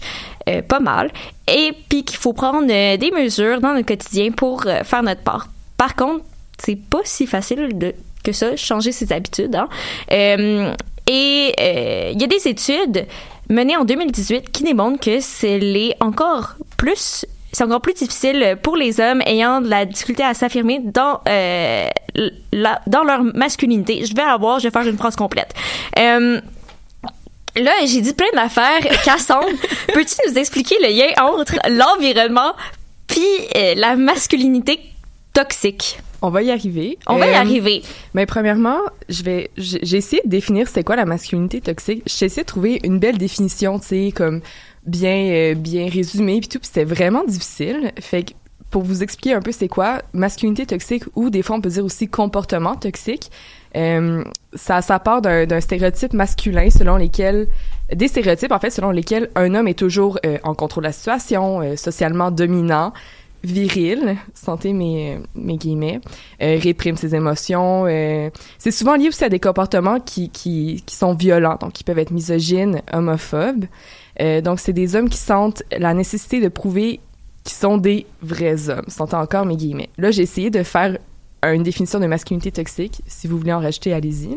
euh, 0.48 0.60
pas 0.60 0.80
mal 0.80 1.10
et 1.48 1.72
puis 1.88 2.04
qu'il 2.04 2.18
faut 2.18 2.34
prendre 2.34 2.66
euh, 2.70 2.96
des 2.98 3.10
mesures 3.12 3.60
dans 3.60 3.72
notre 3.72 3.86
quotidien 3.86 4.30
pour 4.32 4.64
faire 4.64 5.02
notre 5.02 5.22
part. 5.22 5.48
Par 5.78 5.94
contre, 5.94 6.24
c'est 6.58 6.76
pas 6.76 7.00
si 7.04 7.26
facile 7.26 7.78
de, 7.78 7.94
que 8.22 8.32
ça, 8.32 8.56
changer 8.56 8.92
ses 8.92 9.10
habitudes. 9.12 9.56
Hein. 9.56 9.68
Et 11.06 11.54
il 12.12 12.20
y 12.20 12.24
a 12.24 12.26
des 12.26 12.48
études 12.48 13.06
menées 13.48 13.76
en 13.76 13.84
2018 13.84 14.50
qui 14.50 14.62
démontrent 14.64 15.00
que 15.00 15.20
c'est 15.20 15.58
les 15.58 15.94
encore 16.00 16.54
plus 16.76 17.26
c'est 17.52 17.62
encore 17.62 17.80
plus 17.80 17.94
difficile 17.94 18.58
pour 18.62 18.76
les 18.76 18.98
hommes 18.98 19.22
ayant 19.26 19.60
de 19.60 19.68
la 19.68 19.84
difficulté 19.84 20.24
à 20.24 20.34
s'affirmer 20.34 20.80
dans 20.82 21.20
euh, 21.28 21.86
la- 22.52 22.80
dans 22.88 23.04
leur 23.04 23.22
masculinité. 23.22 24.04
Je 24.04 24.12
vais 24.14 24.22
avoir, 24.22 24.58
je 24.58 24.64
vais 24.66 24.72
faire 24.72 24.88
une 24.88 24.98
phrase 24.98 25.14
complète. 25.16 25.54
Euh, 25.98 26.40
Là, 27.56 27.70
j'ai 27.86 28.00
dit 28.00 28.12
plein 28.14 28.26
d'affaires. 28.34 28.80
Cassandre, 29.04 29.46
peux-tu 29.92 30.14
nous 30.28 30.36
expliquer 30.36 30.74
le 30.82 30.88
lien 30.88 31.06
entre 31.22 31.54
l'environnement 31.70 32.52
puis 33.06 33.22
euh, 33.56 33.74
la 33.76 33.94
masculinité 33.94 34.80
toxique? 35.34 36.00
On 36.22 36.30
va 36.30 36.42
y 36.42 36.50
arriver. 36.50 36.96
On 37.06 37.16
va 37.18 37.26
y 37.26 37.34
Euh, 37.34 37.38
arriver. 37.38 37.82
Mais 38.14 38.24
premièrement, 38.24 38.78
je 39.10 39.22
vais, 39.22 39.50
j'ai 39.58 39.98
essayé 39.98 40.22
de 40.24 40.30
définir 40.30 40.66
c'était 40.68 40.84
quoi 40.84 40.96
la 40.96 41.04
masculinité 41.04 41.60
toxique. 41.60 42.02
J'ai 42.06 42.26
essayé 42.26 42.42
de 42.44 42.46
trouver 42.46 42.80
une 42.82 42.98
belle 42.98 43.18
définition, 43.18 43.78
tu 43.78 43.86
sais, 43.88 44.12
comme 44.16 44.40
bien, 44.86 45.16
euh, 45.32 45.54
bien 45.54 45.86
résumée 45.90 46.40
puis 46.40 46.48
tout. 46.48 46.58
Puis 46.58 46.68
c'était 46.68 46.84
vraiment 46.84 47.24
difficile. 47.24 47.92
Fait 48.00 48.22
que 48.22 48.32
pour 48.70 48.82
vous 48.82 49.02
expliquer 49.02 49.34
un 49.34 49.42
peu 49.42 49.52
c'est 49.52 49.68
quoi 49.68 50.00
masculinité 50.14 50.64
toxique 50.66 51.04
ou 51.14 51.30
des 51.30 51.42
fois 51.42 51.56
on 51.56 51.60
peut 51.60 51.68
dire 51.68 51.84
aussi 51.84 52.08
comportement 52.08 52.74
toxique, 52.74 53.30
euh, 53.76 54.24
ça, 54.54 54.80
ça 54.82 54.98
part 54.98 55.20
d'un 55.20 55.60
stéréotype 55.60 56.12
masculin 56.12 56.70
selon 56.70 56.96
lesquels 56.96 57.48
des 57.94 58.08
stéréotypes 58.08 58.50
en 58.50 58.58
fait 58.58 58.70
selon 58.70 58.90
lesquels 58.90 59.30
un 59.36 59.54
homme 59.54 59.68
est 59.68 59.78
toujours 59.78 60.18
en 60.42 60.54
contrôle 60.54 60.84
de 60.84 60.88
la 60.88 60.92
situation, 60.92 61.76
socialement 61.76 62.30
dominant, 62.32 62.92
viril, 63.44 64.16
santé 64.34 64.72
mes, 64.72 65.18
mes 65.34 65.56
guillemets, 65.56 66.00
euh, 66.42 66.58
réprime 66.60 66.96
ses 66.96 67.14
émotions. 67.14 67.86
euh, 67.86 68.30
c'est 68.58 68.70
souvent 68.70 68.96
lié 68.96 69.08
aussi 69.08 69.24
à 69.24 69.28
des 69.28 69.40
comportements 69.40 70.00
qui, 70.00 70.30
qui, 70.30 70.82
qui 70.86 70.96
sont 70.96 71.14
violents, 71.14 71.56
donc 71.60 71.72
qui 71.72 71.84
peuvent 71.84 71.98
être 71.98 72.10
misogynes, 72.10 72.82
homophobes. 72.92 73.66
Euh, 74.20 74.40
donc 74.40 74.60
c'est 74.60 74.72
des 74.72 74.96
hommes 74.96 75.08
qui 75.08 75.18
sentent 75.18 75.62
la 75.76 75.94
nécessité 75.94 76.40
de 76.40 76.48
prouver 76.48 77.00
qu'ils 77.44 77.56
sont 77.56 77.76
des 77.76 78.06
vrais 78.22 78.70
hommes. 78.70 78.86
Santé 78.88 79.16
encore 79.16 79.44
mes 79.44 79.56
guillemets. 79.56 79.90
Là 79.98 80.10
j'ai 80.10 80.22
essayé 80.22 80.50
de 80.50 80.62
faire 80.62 80.98
une 81.42 81.62
définition 81.62 82.00
de 82.00 82.06
masculinité 82.06 82.50
toxique. 82.50 83.02
Si 83.06 83.26
vous 83.26 83.36
voulez 83.36 83.52
en 83.52 83.60
rajouter, 83.60 83.92
allez-y. 83.92 84.36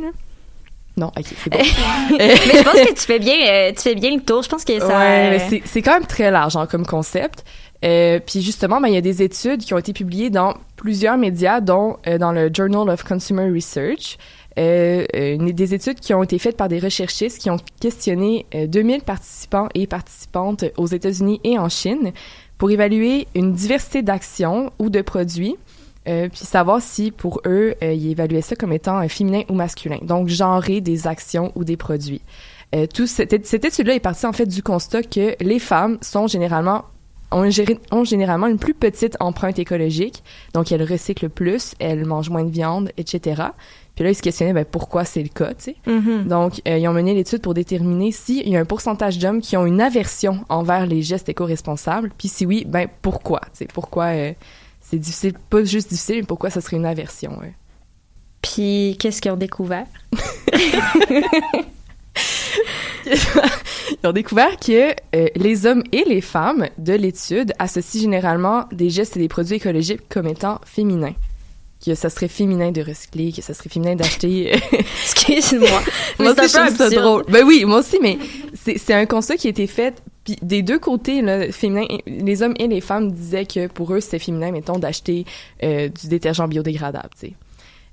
Non, 0.97 1.11
ok, 1.15 1.25
c'est 1.43 1.49
bon. 1.51 1.59
mais 2.17 2.35
je 2.35 2.63
pense 2.63 2.73
que 2.73 2.93
tu 2.93 3.01
fais 3.05 3.19
bien, 3.19 3.35
euh, 3.49 3.71
tu 3.75 3.81
fais 3.83 3.95
bien 3.95 4.15
le 4.15 4.21
tour. 4.21 4.41
Je 4.41 4.49
pense 4.49 4.65
que 4.65 4.79
ça. 4.79 4.87
Ouais, 4.87 5.29
mais 5.29 5.39
c'est- 5.49 5.61
c'est 5.65 5.81
quand 5.83 5.93
même 5.93 6.07
très 6.07 6.31
large 6.31 6.55
hein, 6.55 6.65
comme 6.65 6.85
concept. 6.85 7.45
Euh, 7.85 8.19
puis 8.25 8.41
justement, 8.41 8.81
ben, 8.81 8.87
il 8.87 8.95
y 8.95 8.97
a 8.97 9.01
des 9.01 9.21
études 9.21 9.61
qui 9.63 9.73
ont 9.75 9.77
été 9.77 9.93
publiées 9.93 10.31
dans 10.31 10.55
plusieurs 10.75 11.15
médias, 11.17 11.61
dont 11.61 11.97
euh, 12.07 12.17
dans 12.17 12.31
le 12.31 12.49
Journal 12.51 12.89
of 12.89 13.03
Consumer 13.03 13.51
Research. 13.53 14.17
Une- 14.59 15.51
des 15.51 15.75
études 15.75 15.99
qui 15.99 16.15
ont 16.15 16.23
été 16.23 16.39
faites 16.39 16.57
par 16.57 16.67
des 16.67 16.79
recherchistes 16.79 17.37
qui 17.37 17.51
ont 17.51 17.57
questionné 17.79 18.47
euh, 18.55 18.65
2000 18.65 19.01
participants 19.03 19.69
et 19.75 19.85
participantes 19.85 20.65
aux 20.77 20.87
États-Unis 20.87 21.39
et 21.43 21.59
en 21.59 21.69
Chine 21.69 22.11
pour 22.57 22.71
évaluer 22.71 23.27
une 23.35 23.53
diversité 23.53 24.01
d'actions 24.01 24.71
ou 24.79 24.89
de 24.89 25.01
produits, 25.03 25.55
euh, 26.07 26.29
puis 26.29 26.39
savoir 26.45 26.81
si 26.81 27.11
pour 27.11 27.41
eux, 27.45 27.75
euh, 27.83 27.93
ils 27.93 28.11
évaluaient 28.11 28.41
ça 28.41 28.55
comme 28.55 28.73
étant 28.73 28.99
euh, 29.01 29.07
féminin 29.07 29.41
ou 29.49 29.53
masculin. 29.53 29.99
Donc, 30.01 30.27
genrer 30.27 30.81
des 30.81 31.07
actions 31.07 31.51
ou 31.55 31.63
des 31.63 31.77
produits. 31.77 32.21
Tout 32.93 33.07
cette, 33.07 33.45
cette 33.45 33.63
étude-là 33.63 33.95
est 33.95 34.01
partie 34.01 34.25
en 34.25 34.33
fait 34.33 34.45
du 34.45 34.61
constat 34.61 35.01
que 35.01 35.41
les 35.41 35.57
femmes 35.57 35.97
sont 36.01 36.27
généralement 36.27 36.83
ont, 37.31 37.49
ont 37.91 38.03
généralement 38.03 38.47
une 38.47 38.59
plus 38.59 38.73
petite 38.73 39.17
empreinte 39.19 39.59
écologique, 39.59 40.23
donc 40.53 40.71
elles 40.71 40.83
recyclent 40.83 41.29
plus, 41.29 41.73
elles 41.79 42.05
mangent 42.05 42.29
moins 42.29 42.43
de 42.43 42.49
viande, 42.49 42.91
etc. 42.97 43.43
Puis 43.95 44.03
là, 44.03 44.11
ils 44.11 44.15
se 44.15 44.21
questionnaient 44.21 44.53
ben, 44.53 44.65
pourquoi 44.65 45.05
c'est 45.05 45.23
le 45.23 45.29
cas, 45.29 45.53
tu 45.53 45.71
sais. 45.71 45.75
Mhm. 45.87 46.27
Donc, 46.27 46.61
euh, 46.67 46.77
ils 46.77 46.87
ont 46.87 46.93
mené 46.93 47.13
l'étude 47.13 47.41
pour 47.41 47.53
déterminer 47.53 48.11
s'il 48.11 48.47
y 48.47 48.55
a 48.55 48.59
un 48.59 48.65
pourcentage 48.65 49.17
d'hommes 49.17 49.41
qui 49.41 49.57
ont 49.57 49.65
une 49.65 49.81
aversion 49.81 50.45
envers 50.49 50.85
les 50.85 51.01
gestes 51.01 51.29
éco-responsables, 51.29 52.11
puis 52.17 52.27
si 52.27 52.45
oui, 52.45 52.63
ben 52.67 52.87
pourquoi, 53.01 53.39
tu 53.39 53.49
sais, 53.59 53.67
pourquoi 53.73 54.05
euh, 54.05 54.33
c'est 54.89 54.97
difficile, 54.99 55.33
pas 55.49 55.63
juste 55.63 55.89
difficile, 55.89 56.17
mais 56.17 56.23
pourquoi 56.23 56.49
ça 56.49 56.61
serait 56.61 56.77
une 56.77 56.85
aversion. 56.85 57.37
ouais. 57.39 57.53
Puis 58.41 58.95
qu'est-ce 58.99 59.21
qu'ils 59.21 59.31
ont 59.31 59.37
découvert? 59.37 59.85
Ils 64.03 64.07
ont 64.07 64.11
découvert 64.11 64.57
que 64.57 64.91
euh, 65.15 65.27
les 65.35 65.65
hommes 65.65 65.83
et 65.91 66.03
les 66.05 66.21
femmes 66.21 66.67
de 66.77 66.93
l'étude 66.93 67.53
associent 67.57 68.01
généralement 68.01 68.65
des 68.71 68.89
gestes 68.89 69.15
et 69.17 69.19
des 69.19 69.27
produits 69.29 69.55
écologiques 69.55 70.01
comme 70.09 70.27
étant 70.27 70.59
féminins. 70.65 71.13
Que 71.85 71.93
ça 71.95 72.09
serait 72.09 72.27
féminin 72.27 72.71
de 72.71 72.81
recycler, 72.81 73.31
que 73.31 73.41
ça 73.41 73.53
serait 73.53 73.69
féminin 73.69 73.95
d'acheter. 73.95 74.55
euh, 74.55 74.57
Excuse-moi. 75.03 75.69
moi 75.69 75.81
Mais 76.19 76.27
aussi, 76.43 76.53
je 76.53 76.57
peu 76.57 76.65
trouve 76.65 76.77
ça 76.77 76.89
drôle. 76.89 77.23
Ben 77.29 77.45
oui, 77.45 77.63
moi 77.65 77.79
aussi, 77.79 77.97
mais 78.01 78.17
c'est 78.61 78.77
c'est 78.77 78.93
un 78.93 79.05
constat 79.05 79.37
qui 79.37 79.47
a 79.47 79.51
été 79.51 79.67
fait. 79.67 80.01
Puis 80.27 80.35
des 80.41 80.61
deux 80.61 80.77
côtés, 80.77 81.21
là, 81.21 81.53
féminin, 81.53 81.85
les 82.05 82.43
hommes 82.43 82.53
et 82.59 82.67
les 82.67 82.81
femmes 82.81 83.13
disaient 83.13 83.45
que 83.45 83.67
pour 83.67 83.93
eux, 83.93 84.01
c'était 84.01 84.19
féminin, 84.19 84.51
mettons, 84.51 84.77
d'acheter 84.77 85.23
euh, 85.63 85.87
du 85.87 86.09
détergent 86.09 86.45
biodégradable, 86.49 87.11
tu 87.17 87.27
sais. 87.27 87.33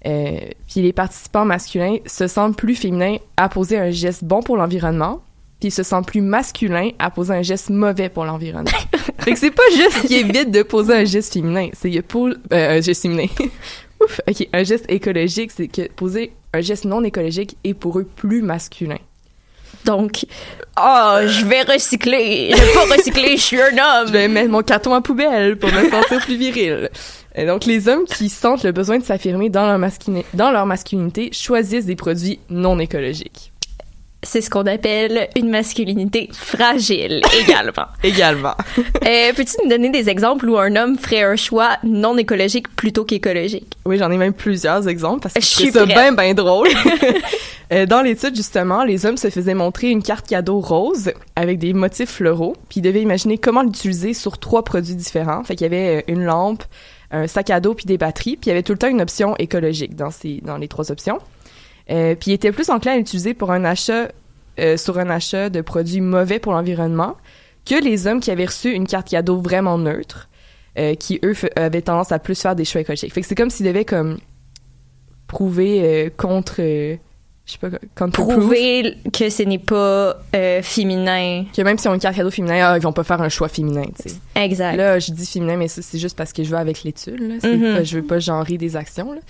Euh, 0.05 0.51
puis 0.67 0.83
les 0.83 0.93
participants 0.93 1.45
masculins 1.45 1.99
se 2.07 2.27
sentent 2.27 2.57
plus 2.57 2.75
féminins 2.75 3.19
à 3.37 3.49
poser 3.49 3.79
un 3.79 3.93
geste 3.93 4.25
bon 4.25 4.43
pour 4.43 4.57
l'environnement, 4.57 5.23
puis 5.61 5.69
ils 5.69 5.71
se 5.71 5.85
sentent 5.85 6.09
plus 6.09 6.23
masculins 6.23 6.91
à 6.99 7.09
poser 7.09 7.35
un 7.35 7.43
geste 7.43 7.71
mauvais 7.71 8.09
pour 8.09 8.25
l'environnement. 8.25 8.69
fait 9.21 9.33
que 9.33 9.39
c'est 9.39 9.53
pas 9.53 9.63
juste 9.73 10.09
qu'ils 10.09 10.29
évitent 10.29 10.51
de 10.51 10.65
poser 10.65 10.93
un 10.93 11.05
geste 11.05 11.35
féminin, 11.35 11.69
c'est 11.73 11.93
que 11.93 12.01
pour 12.01 12.27
euh, 12.27 12.35
un 12.51 12.81
geste 12.81 13.03
féminin. 13.03 13.29
Ouf, 14.03 14.21
ok, 14.29 14.49
un 14.53 14.65
geste 14.65 14.87
écologique, 14.89 15.53
c'est 15.53 15.69
que 15.69 15.87
poser 15.87 16.33
un 16.53 16.63
geste 16.63 16.85
non 16.85 17.05
écologique 17.05 17.57
est 17.63 17.75
pour 17.75 18.01
eux 18.01 18.05
plus 18.17 18.43
masculin. 18.43 18.99
Donc, 19.85 20.25
oh, 20.79 21.17
je 21.27 21.45
vais 21.47 21.63
recycler. 21.63 22.51
Je 22.53 22.61
vais 22.63 22.73
pas 22.73 22.95
recycler, 22.97 23.37
je 23.37 23.43
suis 23.43 23.61
un 23.61 23.67
homme. 23.73 24.07
Je 24.09 24.13
vais 24.13 24.29
mettre 24.29 24.51
mon 24.51 24.63
carton 24.63 24.95
à 24.95 25.01
poubelle 25.01 25.57
pour 25.59 25.71
me 25.73 25.89
sentir 25.91 26.21
plus 26.21 26.37
viril. 26.37 26.91
Et 27.35 27.47
donc, 27.47 27.65
les 27.65 27.89
hommes 27.89 28.05
qui 28.05 28.29
sentent 28.29 28.63
le 28.63 28.73
besoin 28.73 28.99
de 28.99 29.05
s'affirmer 29.05 29.49
dans 29.51 29.67
leur, 29.67 29.79
masculin- 29.79 30.23
dans 30.35 30.51
leur 30.53 30.67
masculinité 30.67 31.31
choisissent 31.33 31.87
des 31.87 31.97
produits 31.97 32.39
non 32.51 32.79
écologiques. 32.79 33.53
C'est 34.25 34.41
ce 34.41 34.51
qu'on 34.51 34.67
appelle 34.67 35.29
une 35.37 35.49
masculinité 35.51 36.29
fragile 36.33 37.21
également. 37.47 37.87
Également. 38.03 38.55
Euh, 39.07 39.33
Peux-tu 39.37 39.53
nous 39.63 39.69
donner 39.69 39.91
des 39.91 40.09
exemples 40.09 40.49
où 40.49 40.57
un 40.59 40.75
homme 40.77 40.97
ferait 40.99 41.23
un 41.23 41.37
choix 41.37 41.77
non 41.85 42.17
écologique 42.17 42.75
plutôt 42.75 43.05
qu'écologique? 43.05 43.77
Oui, 43.85 43.99
j'en 43.99 44.11
ai 44.11 44.17
même 44.17 44.33
plusieurs 44.33 44.89
exemples 44.89 45.21
parce 45.21 45.35
que 45.35 45.41
Je 45.43 45.47
suis 45.47 45.71
trouve 45.71 45.81
ça 45.83 45.87
bien, 45.87 46.13
bien 46.13 46.33
drôle. 46.35 46.69
Euh, 47.73 47.87
Dans 47.87 48.03
l'étude, 48.03 48.37
justement, 48.37 48.85
les 48.85 49.07
hommes 49.07 49.17
se 49.17 49.31
faisaient 49.31 49.55
montrer 49.55 49.89
une 49.89 50.03
carte 50.03 50.27
cadeau 50.29 50.61
rose 50.61 51.13
avec 51.35 51.59
des 51.59 51.73
motifs 51.73 52.11
floraux, 52.11 52.55
puis 52.69 52.81
ils 52.81 52.83
devaient 52.83 53.01
imaginer 53.01 53.39
comment 53.39 53.63
l'utiliser 53.63 54.13
sur 54.13 54.37
trois 54.39 54.65
produits 54.65 54.95
différents. 54.95 55.43
Fait 55.45 55.57
qu'il 55.57 55.65
y 55.65 55.75
avait 55.75 55.97
euh, 55.99 56.13
une 56.13 56.25
lampe, 56.25 56.63
un 57.11 57.27
sac 57.27 57.49
à 57.49 57.61
dos, 57.61 57.73
puis 57.75 57.87
des 57.87 57.97
batteries, 57.97 58.37
puis 58.37 58.47
il 58.47 58.49
y 58.49 58.53
avait 58.53 58.63
tout 58.63 58.73
le 58.73 58.79
temps 58.79 58.89
une 58.89 59.01
option 59.01 59.35
écologique 59.39 59.97
dans, 59.97 60.11
ces, 60.11 60.41
dans 60.45 60.59
les 60.59 60.69
trois 60.69 60.93
options. 60.93 61.19
Euh, 61.91 62.15
puis 62.15 62.31
ils 62.31 62.35
étaient 62.35 62.53
plus 62.53 62.71
enclins 62.71 62.93
à 62.93 62.97
l'utiliser 62.97 63.35
pour 63.35 63.53
un 63.53 63.65
achat, 63.65 64.09
euh, 64.59 64.77
sur 64.77 64.99
un 64.99 65.11
achat 65.11 65.51
de 65.51 65.61
produits 65.61 66.01
mauvais 66.01 66.39
pour 66.39 66.53
l'environnement 66.53 67.17
que 67.67 67.83
les 67.83 68.07
hommes 68.07 68.21
qui 68.21 68.31
avaient 68.31 68.47
reçu 68.47 68.71
une 68.73 68.87
carte 68.87 69.09
cadeau 69.09 69.41
vraiment 69.41 69.79
neutre, 69.79 70.29
euh, 70.79 70.95
qui, 70.95 71.19
eux, 71.25 71.35
avaient 71.57 71.83
tendance 71.83 72.13
à 72.13 72.19
plus 72.19 72.41
faire 72.41 72.55
des 72.57 72.65
choix 72.65 72.81
écologiques. 72.83 73.13
Fait 73.13 73.21
que 73.21 73.27
c'est 73.27 73.35
comme 73.35 73.51
s'ils 73.51 73.67
devaient, 73.67 73.85
comme, 73.85 74.19
prouver 75.27 75.81
euh, 75.83 76.11
contre... 76.17 76.57
je 76.59 76.97
sais 77.47 77.59
pas, 77.59 77.69
contre 77.97 78.13
Prouver 78.23 78.97
que 79.13 79.31
ce 79.31 79.43
n'est 79.43 79.59
pas 79.59 80.17
euh, 80.35 80.63
féminin. 80.63 81.45
que 81.55 81.63
même 81.63 81.79
si 81.79 81.89
on 81.89 81.93
a 81.93 81.95
une 81.95 82.01
carte 82.01 82.17
cadeau 82.17 82.31
féminin, 82.31 82.61
ah, 82.63 82.77
ils 82.77 82.83
vont 82.83 82.93
pas 82.93 83.05
faire 83.05 83.21
un 83.23 83.29
choix 83.29 83.49
féminin, 83.49 83.85
tu 84.03 84.11
sais. 84.11 84.17
Exact. 84.35 84.77
Là, 84.77 84.99
je 84.99 85.13
dis 85.13 85.27
féminin, 85.27 85.57
mais 85.57 85.69
ça, 85.69 85.83
c'est 85.83 85.99
juste 85.99 86.17
parce 86.17 86.33
que 86.33 86.45
je 86.45 86.51
vais 86.51 86.59
avec 86.59 86.83
l'étude, 86.85 87.21
là. 87.21 87.49
Mhm. 87.49 87.77
pas- 87.77 87.85
je 87.85 87.97
veux 87.97 88.05
pas 88.07 88.19
genrer 88.19 88.59
des 88.59 88.77
actions, 88.77 89.13
là. 89.13 89.21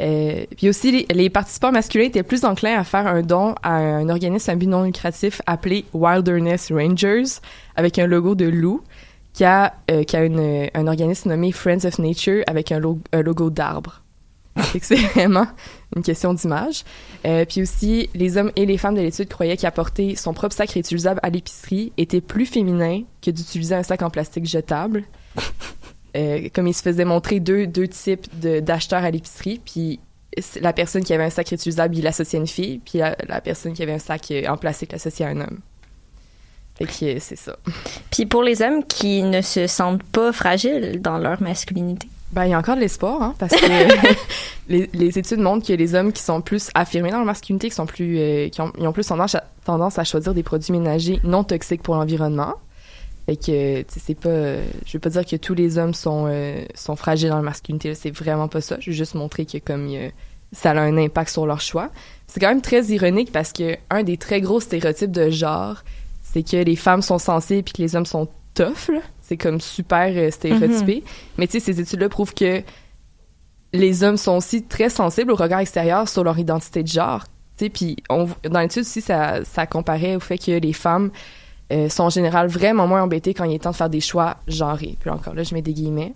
Euh, 0.00 0.44
puis 0.56 0.68
aussi, 0.68 1.06
les, 1.10 1.30
participants 1.30 1.72
masculins 1.72 2.04
étaient 2.04 2.22
plus 2.22 2.44
enclins 2.44 2.78
à 2.78 2.84
faire 2.84 3.06
un 3.06 3.22
don 3.22 3.54
à 3.62 3.74
un 3.74 4.08
organisme 4.08 4.50
à 4.50 4.54
but 4.54 4.66
non 4.66 4.84
lucratif 4.84 5.42
appelé 5.46 5.84
Wilderness 5.92 6.70
Rangers, 6.72 7.40
avec 7.76 7.98
un 7.98 8.06
logo 8.06 8.34
de 8.34 8.46
loup, 8.46 8.82
qui 9.32 9.44
a, 9.44 9.74
euh, 9.90 10.66
un 10.74 10.86
organisme 10.86 11.30
nommé 11.30 11.52
Friends 11.52 11.84
of 11.84 11.98
Nature 11.98 12.42
avec 12.46 12.72
un, 12.72 12.78
lo- 12.78 13.00
un 13.12 13.22
logo 13.22 13.50
d'arbre. 13.50 14.02
C'est 14.82 14.96
vraiment 15.14 15.46
une 15.94 16.02
question 16.02 16.34
d'image. 16.34 16.84
Euh, 17.24 17.44
puis 17.44 17.62
aussi, 17.62 18.10
les 18.14 18.36
hommes 18.36 18.50
et 18.56 18.66
les 18.66 18.78
femmes 18.78 18.94
de 18.94 19.00
l'étude 19.00 19.28
croyaient 19.28 19.56
qu'apporter 19.56 20.16
son 20.16 20.32
propre 20.32 20.54
sac 20.54 20.70
réutilisable 20.70 21.20
à 21.22 21.30
l'épicerie 21.30 21.92
était 21.96 22.20
plus 22.20 22.46
féminin 22.46 23.02
que 23.22 23.30
d'utiliser 23.30 23.74
un 23.74 23.82
sac 23.82 24.02
en 24.02 24.10
plastique 24.10 24.46
jetable. 24.46 25.04
Euh, 26.18 26.48
comme 26.52 26.66
il 26.66 26.74
se 26.74 26.82
faisait 26.82 27.04
montrer 27.04 27.38
deux, 27.40 27.66
deux 27.66 27.86
types 27.88 28.26
de- 28.40 28.58
d'acheteurs 28.60 29.04
à 29.04 29.10
l'épicerie, 29.10 29.60
puis 29.64 30.00
la 30.60 30.72
personne 30.72 31.04
qui 31.04 31.14
avait 31.14 31.24
un 31.24 31.30
sac 31.30 31.48
réutilisable, 31.48 31.96
il 31.96 32.02
l'associait 32.04 32.38
à 32.38 32.42
une 32.42 32.46
fille, 32.48 32.80
puis 32.84 32.98
la, 32.98 33.16
la 33.28 33.40
personne 33.40 33.72
qui 33.72 33.82
avait 33.82 33.92
un 33.92 33.98
sac 33.98 34.30
euh, 34.30 34.46
en 34.48 34.56
plastique 34.56 34.92
l'associait 34.92 35.26
à 35.26 35.28
un 35.28 35.40
homme. 35.40 35.58
Fait 36.76 36.84
que 36.86 37.16
euh, 37.16 37.18
c'est 37.20 37.36
ça. 37.36 37.56
Puis 38.10 38.26
pour 38.26 38.42
les 38.42 38.62
hommes 38.62 38.84
qui 38.84 39.22
ne 39.22 39.40
se 39.42 39.66
sentent 39.66 40.02
pas 40.02 40.32
fragiles 40.32 41.00
dans 41.00 41.18
leur 41.18 41.40
masculinité? 41.42 42.08
Ben, 42.32 42.44
il 42.44 42.50
y 42.50 42.54
a 42.54 42.58
encore 42.58 42.76
de 42.76 42.80
l'espoir, 42.80 43.22
hein, 43.22 43.34
parce 43.38 43.54
que 43.54 43.66
les, 44.68 44.88
les 44.92 45.18
études 45.18 45.38
montrent 45.40 45.66
que 45.66 45.72
les 45.72 45.94
hommes 45.94 46.12
qui 46.12 46.22
sont 46.22 46.40
plus 46.40 46.68
affirmés 46.74 47.10
dans 47.10 47.16
leur 47.18 47.26
masculinité, 47.26 47.68
qui 47.70 47.74
sont 47.74 47.86
plus, 47.86 48.18
euh, 48.18 48.48
qui 48.48 48.60
ont, 48.60 48.70
ils 48.78 48.86
ont 48.86 48.92
plus 48.92 49.06
tendance 49.06 49.34
à, 49.34 49.44
tendance 49.64 49.98
à 49.98 50.04
choisir 50.04 50.34
des 50.34 50.42
produits 50.42 50.72
ménagers 50.72 51.20
non 51.24 51.42
toxiques 51.42 51.82
pour 51.82 51.94
l'environnement. 51.96 52.54
Fait 53.28 53.36
que, 53.36 53.82
tu 53.82 53.86
sais, 53.88 54.00
c'est 54.06 54.14
pas, 54.14 54.56
je 54.86 54.92
veux 54.94 55.00
pas 55.00 55.10
dire 55.10 55.26
que 55.26 55.36
tous 55.36 55.52
les 55.52 55.76
hommes 55.76 55.92
sont, 55.92 56.24
euh, 56.28 56.64
sont 56.74 56.96
fragiles 56.96 57.28
dans 57.28 57.34
leur 57.34 57.44
masculinité, 57.44 57.94
c'est 57.94 58.10
vraiment 58.10 58.48
pas 58.48 58.62
ça. 58.62 58.78
Je 58.80 58.88
veux 58.88 58.96
juste 58.96 59.14
montrer 59.14 59.44
que 59.44 59.58
comme 59.58 59.86
ça 60.52 60.70
a 60.70 60.80
un 60.80 60.96
impact 60.96 61.28
sur 61.28 61.46
leur 61.46 61.60
choix. 61.60 61.90
C'est 62.26 62.40
quand 62.40 62.48
même 62.48 62.62
très 62.62 62.86
ironique 62.86 63.30
parce 63.30 63.52
que 63.52 63.76
un 63.90 64.02
des 64.02 64.16
très 64.16 64.40
gros 64.40 64.60
stéréotypes 64.60 65.12
de 65.12 65.28
genre, 65.28 65.84
c'est 66.22 66.42
que 66.42 66.56
les 66.56 66.74
femmes 66.74 67.02
sont 67.02 67.18
sensibles 67.18 67.64
puis 67.64 67.74
que 67.74 67.82
les 67.82 67.96
hommes 67.96 68.06
sont 68.06 68.28
tough, 68.54 68.88
là. 68.88 69.00
C'est 69.20 69.36
comme 69.36 69.60
super 69.60 70.10
euh, 70.16 70.30
stéréotypé. 70.30 71.04
Mais 71.36 71.46
tu 71.48 71.60
sais, 71.60 71.60
ces 71.60 71.82
études-là 71.82 72.08
prouvent 72.08 72.32
que 72.32 72.62
les 73.74 74.04
hommes 74.04 74.16
sont 74.16 74.38
aussi 74.38 74.62
très 74.62 74.88
sensibles 74.88 75.32
au 75.32 75.36
regard 75.36 75.60
extérieur 75.60 76.08
sur 76.08 76.24
leur 76.24 76.38
identité 76.38 76.82
de 76.82 76.88
genre. 76.88 77.26
Tu 77.58 77.66
sais, 77.66 77.68
puis 77.68 77.96
dans 78.08 78.60
l'étude 78.60 78.84
aussi, 78.84 79.02
ça, 79.02 79.44
ça 79.44 79.66
comparait 79.66 80.16
au 80.16 80.20
fait 80.20 80.38
que 80.38 80.52
les 80.52 80.72
femmes 80.72 81.10
euh, 81.72 81.88
sont 81.88 82.04
en 82.04 82.10
général 82.10 82.48
vraiment 82.48 82.86
moins 82.86 83.02
embêtées 83.02 83.34
quand 83.34 83.44
il 83.44 83.54
est 83.54 83.58
temps 83.58 83.70
de 83.72 83.76
faire 83.76 83.90
des 83.90 84.00
choix 84.00 84.36
genrés. 84.48 84.96
Puis 85.00 85.10
encore 85.10 85.34
là, 85.34 85.42
je 85.42 85.54
mets 85.54 85.62
des 85.62 85.72
guillemets. 85.74 86.12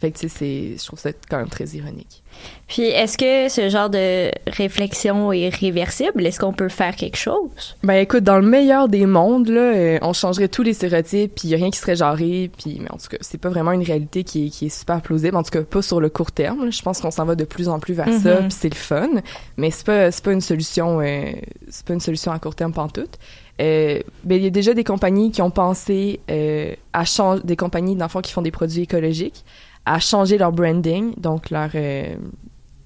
Fait 0.00 0.10
que 0.10 0.18
tu 0.18 0.28
sais, 0.28 0.74
je 0.80 0.84
trouve 0.84 0.98
ça 0.98 1.10
quand 1.30 1.36
même 1.38 1.48
très 1.48 1.64
ironique. 1.66 2.24
Puis 2.66 2.82
est-ce 2.82 3.16
que 3.16 3.48
ce 3.48 3.68
genre 3.68 3.88
de 3.88 4.32
réflexion 4.48 5.32
est 5.32 5.48
réversible? 5.48 6.26
Est-ce 6.26 6.40
qu'on 6.40 6.52
peut 6.52 6.68
faire 6.70 6.96
quelque 6.96 7.16
chose? 7.16 7.76
Ben 7.84 7.94
écoute, 7.94 8.24
dans 8.24 8.38
le 8.38 8.44
meilleur 8.46 8.88
des 8.88 9.06
mondes, 9.06 9.46
là, 9.48 9.60
euh, 9.60 9.98
on 10.02 10.12
changerait 10.12 10.48
tous 10.48 10.62
les 10.64 10.72
stéréotypes, 10.74 11.36
puis 11.36 11.46
il 11.46 11.50
y 11.50 11.54
a 11.54 11.56
rien 11.56 11.70
qui 11.70 11.78
serait 11.78 11.94
genré, 11.94 12.50
puis 12.58 12.78
mais 12.80 12.90
en 12.90 12.96
tout 12.96 13.06
cas, 13.10 13.18
c'est 13.20 13.38
pas 13.38 13.48
vraiment 13.50 13.70
une 13.70 13.84
réalité 13.84 14.24
qui 14.24 14.46
est, 14.46 14.48
qui 14.50 14.66
est 14.66 14.76
super 14.76 15.00
plausible, 15.02 15.36
en 15.36 15.44
tout 15.44 15.50
cas 15.50 15.62
pas 15.62 15.82
sur 15.82 16.00
le 16.00 16.08
court 16.08 16.32
terme. 16.32 16.64
là. 16.64 16.70
Je 16.72 16.82
pense 16.82 17.00
qu'on 17.00 17.12
s'en 17.12 17.24
va 17.24 17.36
de 17.36 17.44
plus 17.44 17.68
en 17.68 17.78
plus 17.78 17.94
vers 17.94 18.12
ça, 18.20 18.40
Mhm. 18.40 18.48
puis 18.48 18.56
c'est 18.58 18.70
le 18.70 18.74
fun, 18.74 19.08
mais 19.56 19.70
c'est 19.70 19.86
pas 19.86 20.10
c'est 20.10 20.24
pas 20.24 20.32
une 20.32 20.40
solution 20.40 21.00
euh, 21.00 21.26
c'est 21.68 21.86
pas 21.86 21.94
une 21.94 22.00
solution 22.00 22.32
à 22.32 22.40
court 22.40 22.56
terme 22.56 22.72
pantoute. 22.72 23.18
Euh, 23.62 24.00
ben 24.24 24.36
il 24.36 24.42
y 24.44 24.46
a 24.46 24.50
déjà 24.50 24.74
des 24.74 24.82
compagnies 24.84 25.30
qui 25.30 25.40
ont 25.40 25.50
pensé 25.50 26.20
euh, 26.30 26.74
à 26.92 27.04
changer 27.04 27.42
des 27.44 27.54
compagnies 27.56 27.94
d'enfants 27.96 28.20
qui 28.20 28.32
font 28.32 28.42
des 28.42 28.50
produits 28.50 28.82
écologiques 28.82 29.44
à 29.86 30.00
changer 30.00 30.36
leur 30.38 30.52
branding, 30.52 31.14
donc 31.16 31.50
leur 31.50 31.70
euh, 31.74 32.14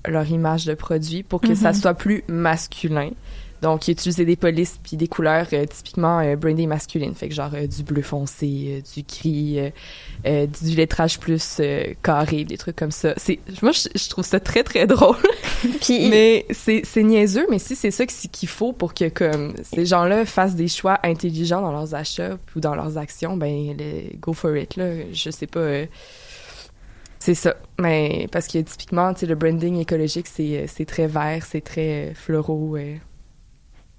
leur 0.07 0.31
image 0.31 0.67
de 0.67 0.75
produit 0.75 1.23
pour 1.23 1.41
que 1.41 1.55
ça 1.55 1.71
Mhm. 1.71 1.75
soit 1.75 1.95
plus 1.95 2.25
masculin. 2.29 3.11
Donc, 3.67 3.89
utiliser 3.89 4.25
des 4.25 4.37
polices 4.37 4.79
puis 4.81 4.97
des 4.97 5.09
couleurs 5.09 5.49
euh, 5.53 5.67
typiquement 5.67 6.21
euh, 6.21 6.37
brandées 6.37 6.69
masculines. 6.69 7.17
Fait 7.17 7.29
que 7.29 7.35
genre 7.35 7.51
euh, 7.53 7.67
du 7.67 7.83
bleu 7.83 8.01
foncé, 8.01 8.77
euh, 8.79 8.81
du 8.95 9.03
gris, 9.03 9.59
du 10.25 10.77
lettrage 10.77 11.19
plus 11.19 11.61
carré, 12.01 12.45
des 12.45 12.57
trucs 12.59 12.77
comme 12.77 12.93
ça. 12.93 13.15
C'est, 13.17 13.41
moi, 13.63 13.73
je, 13.73 13.89
je 13.93 14.09
trouve 14.09 14.25
ça 14.25 14.39
très, 14.39 14.63
très 14.63 14.87
drôle. 14.87 15.17
Puis 15.81 16.09
mais 16.09 16.47
c'est, 16.51 16.83
c'est 16.85 17.03
niaiseux, 17.03 17.49
mais 17.51 17.59
si 17.59 17.75
c'est 17.75 17.91
ça 17.91 18.07
qu'il 18.07 18.49
faut 18.49 18.73
pour 18.73 18.95
que 18.95 19.09
comme 19.09 19.53
ces 19.65 19.85
gens-là 19.85 20.25
fassent 20.27 20.55
des 20.55 20.69
choix 20.69 21.01
intelligents 21.03 21.61
dans 21.61 21.73
leurs 21.73 21.97
achats 21.97 22.39
ou 22.55 22.61
dans 22.61 22.77
leurs 22.77 22.99
actions, 22.99 23.37
ben, 23.37 23.77
le- 23.77 24.17
go 24.21 24.33
for 24.33 24.57
it, 24.57 24.77
là. 24.77 24.93
Je 25.13 25.31
sais 25.31 25.49
pas... 25.49 25.87
c'est 27.19 27.35
ça. 27.35 27.57
Mais 27.81 28.29
parce 28.31 28.47
que 28.47 28.59
typiquement, 28.59 29.13
le 29.21 29.35
branding 29.35 29.81
écologique, 29.81 30.29
c'est, 30.29 30.67
c'est 30.69 30.85
très 30.85 31.09
vert, 31.09 31.45
c'est 31.45 31.63
très 31.63 32.13
floraux. 32.15 32.77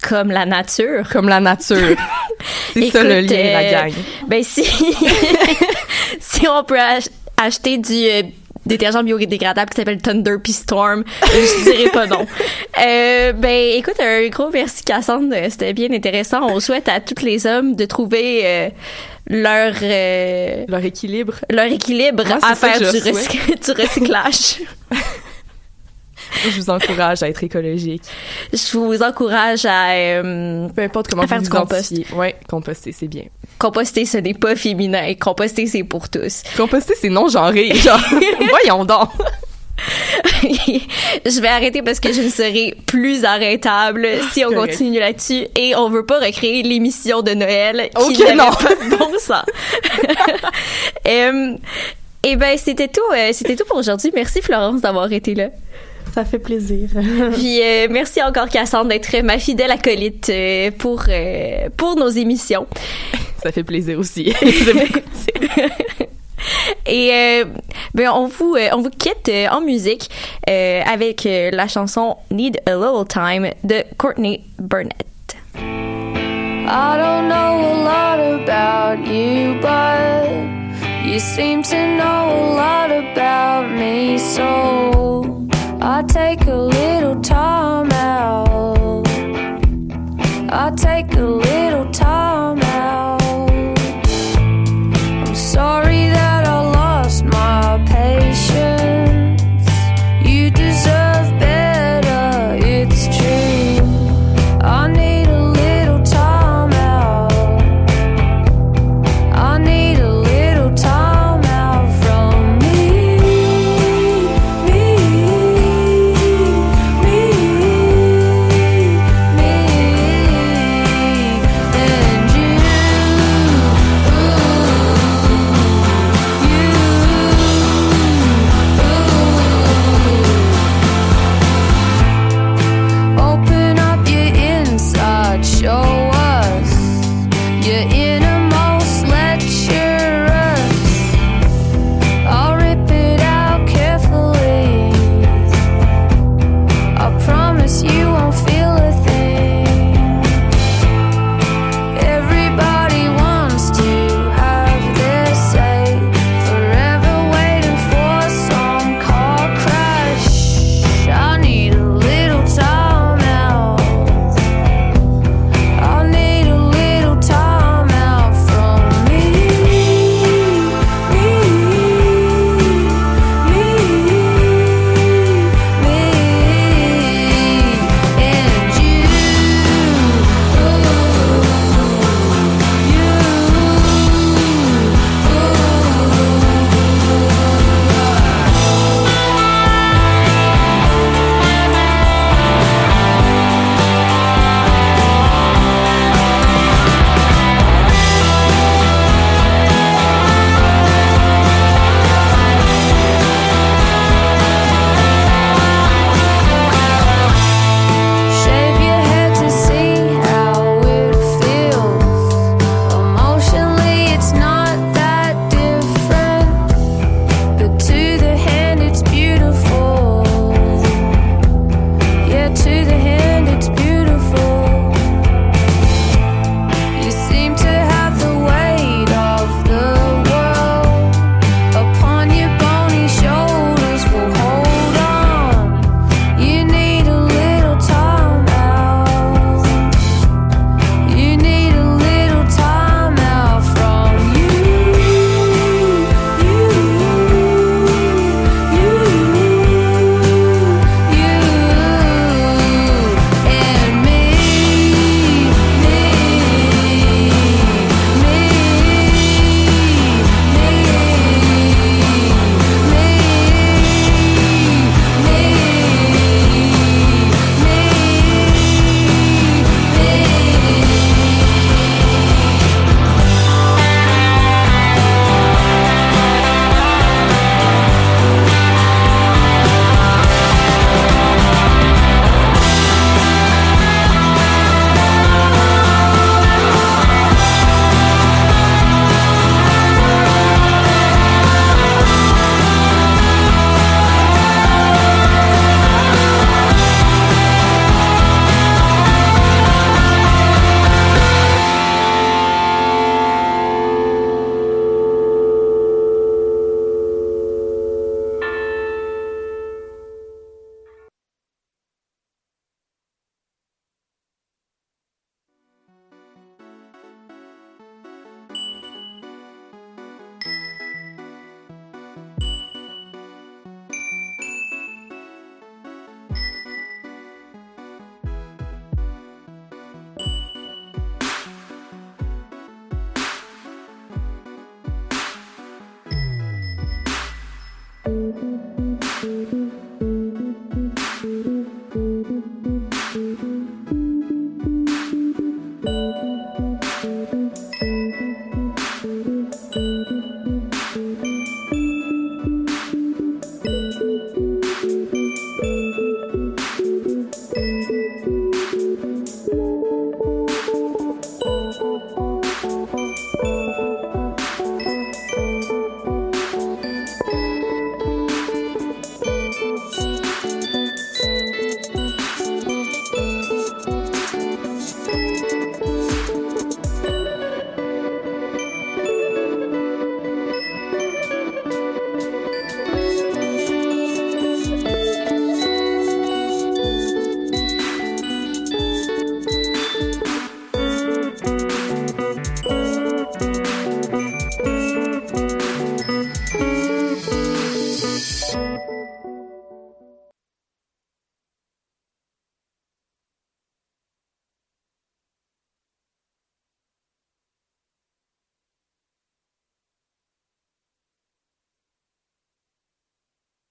Comme 0.01 0.31
la 0.31 0.45
nature. 0.45 1.07
comme 1.11 1.27
la 1.29 1.39
nature. 1.39 1.95
c'est 2.73 2.89
ça 2.91 3.03
le 3.03 3.21
lien, 3.21 3.51
la 3.53 3.59
euh, 3.61 3.71
gang. 3.71 3.93
Ben 4.27 4.43
si 4.43 4.63
si 6.19 6.47
on 6.47 6.63
peut 6.63 6.79
ach- 6.79 7.09
acheter 7.37 7.77
du 7.77 7.93
euh, 7.93 8.23
détergent 8.65 9.01
biodégradable 9.03 9.69
qui 9.71 9.77
s'appelle 9.77 10.01
Thunder 10.01 10.35
puis 10.43 10.53
Storm, 10.53 11.03
je 11.23 11.63
dirais 11.63 11.89
pas 11.89 12.05
non. 12.07 12.25
Euh, 12.79 13.33
ben 13.33 13.71
écoute, 13.75 13.99
un 13.99 14.27
gros 14.27 14.51
merci 14.53 14.83
Cassandre, 14.83 15.33
c'était 15.49 15.73
bien 15.73 15.91
intéressant. 15.91 16.41
On 16.47 16.59
souhaite 16.59 16.87
à 16.87 16.99
tous 16.99 17.23
les 17.25 17.47
hommes 17.47 17.75
de 17.75 17.85
trouver 17.85 18.71
leur 19.25 19.73
Leur 20.67 20.85
équilibre. 20.85 21.33
leur 21.49 21.65
équilibre 21.65 22.23
Moi, 22.27 22.37
à 22.43 22.53
faire 22.53 22.79
recyc- 22.79 23.65
du 23.65 23.71
recyclage. 23.81 24.57
Je 26.43 26.59
vous 26.61 26.69
encourage 26.69 27.23
à 27.23 27.29
être 27.29 27.43
écologique. 27.43 28.03
Je 28.53 28.77
vous 28.77 29.01
encourage 29.01 29.65
à 29.65 29.91
euh, 29.91 30.67
Peu 30.69 30.81
importe 30.83 31.07
comment 31.09 31.23
À 31.23 31.25
vous 31.25 31.29
faire 31.29 31.37
vous 31.39 31.43
du 31.45 31.49
compost. 31.49 31.93
Ouais, 32.13 32.35
composter, 32.49 32.91
c'est 32.91 33.07
bien. 33.07 33.23
composter, 33.57 34.05
ce 34.05 34.17
n'est 34.17 34.33
pas 34.33 34.55
féminin. 34.55 35.13
Composter, 35.19 35.65
c'est 35.67 35.83
pour 35.83 36.09
tous. 36.09 36.43
Composter, 36.57 36.93
c'est 36.99 37.09
non-genré. 37.09 37.71
Genre, 37.75 37.99
voyons 38.49 38.85
donc. 38.85 39.09
je 40.43 41.39
vais 41.41 41.47
arrêter 41.47 41.81
parce 41.83 41.99
que 41.99 42.11
je 42.11 42.21
ne 42.23 42.29
serai 42.29 42.75
plus 42.87 43.23
arrêtable 43.25 44.07
si 44.33 44.43
on 44.43 44.49
correct. 44.51 44.71
continue 44.71 44.99
là-dessus 44.99 45.45
et 45.55 45.75
on 45.75 45.89
veut 45.89 46.05
pas 46.05 46.19
recréer 46.19 46.63
l'émission 46.63 47.21
de 47.21 47.31
Noël 47.31 47.89
qui 47.95 48.03
Ok, 48.03 48.19
n'avait 48.19 48.35
non. 48.35 48.49
pas 48.51 48.73
de 48.75 48.97
bon 48.97 49.11
sens. 49.19 49.45
Euh, 51.07 51.55
et 52.23 52.35
ben 52.35 52.57
c'était 52.57 52.87
tout, 52.87 53.01
euh, 53.15 53.29
c'était 53.33 53.55
tout 53.55 53.65
pour 53.65 53.77
aujourd'hui. 53.77 54.11
Merci 54.13 54.41
Florence 54.41 54.81
d'avoir 54.81 55.11
été 55.11 55.35
là. 55.35 55.49
Ça 56.17 56.25
fait 56.25 56.39
plaisir. 56.39 56.89
Puis 57.33 57.61
euh, 57.61 57.87
merci 57.91 58.23
encore 58.23 58.49
Cassandre 58.49 58.89
d'être 58.89 59.21
ma 59.21 59.37
fidèle 59.37 59.69
acolyte 59.69 60.29
euh, 60.29 60.71
pour 60.75 61.03
euh, 61.09 61.69
pour 61.77 61.95
nos 61.95 62.09
émissions. 62.09 62.65
Ça 63.43 63.51
fait 63.51 63.63
plaisir 63.63 63.99
aussi. 63.99 64.33
Et 66.87 67.11
euh, 67.13 67.45
ben 67.93 68.09
on 68.15 68.25
vous 68.25 68.55
euh, 68.55 68.69
on 68.73 68.81
vous 68.81 68.89
quitte 68.89 69.29
euh, 69.29 69.45
en 69.49 69.61
musique 69.61 70.09
euh, 70.49 70.81
avec 70.91 71.27
euh, 71.27 71.51
la 71.53 71.67
chanson 71.67 72.17
Need 72.31 72.61
a 72.65 72.71
Little 72.71 73.05
Time 73.07 73.51
de 73.63 73.83
Courtney 73.99 74.41
Burnett. 74.57 75.05
I 75.53 76.97
don't 76.97 77.27
know 77.29 77.61
a 77.61 77.77
lot 77.83 78.19
about 78.19 79.05
you, 79.05 79.53
but 79.61 80.31
you 81.05 81.19
seem 81.19 81.61
to 81.61 81.75
know 81.75 82.27
a 82.27 82.55
lot 82.55 82.89
about 82.89 83.69
me. 83.71 84.17
So 84.17 84.96
I 85.79 86.01
take 86.03 86.45
a 86.47 86.55
little 86.55 87.21
time 87.21 87.91
out. 87.91 89.07
I 90.49 90.71
take 90.75 91.13
a 91.13 91.21
little 91.21 91.91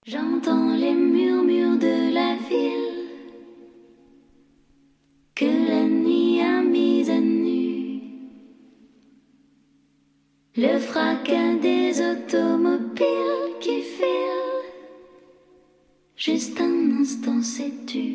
J'entends 0.09 0.77
les 0.77 0.95
murmures 0.95 1.79
de 1.79 2.15
la 2.15 2.37
ville 2.49 3.09
que 5.35 5.45
la 5.45 5.83
nuit 5.83 6.41
a 6.41 6.63
mise 6.63 7.11
à 7.11 7.19
nu. 7.19 8.03
Le 10.55 10.79
fracas 10.79 11.57
des 11.61 12.01
automobiles 12.01 13.59
qui 13.59 13.83
filent. 13.83 14.63
Juste 16.15 16.61
un 16.61 17.01
instant, 17.01 17.43
sais-tu. 17.43 18.06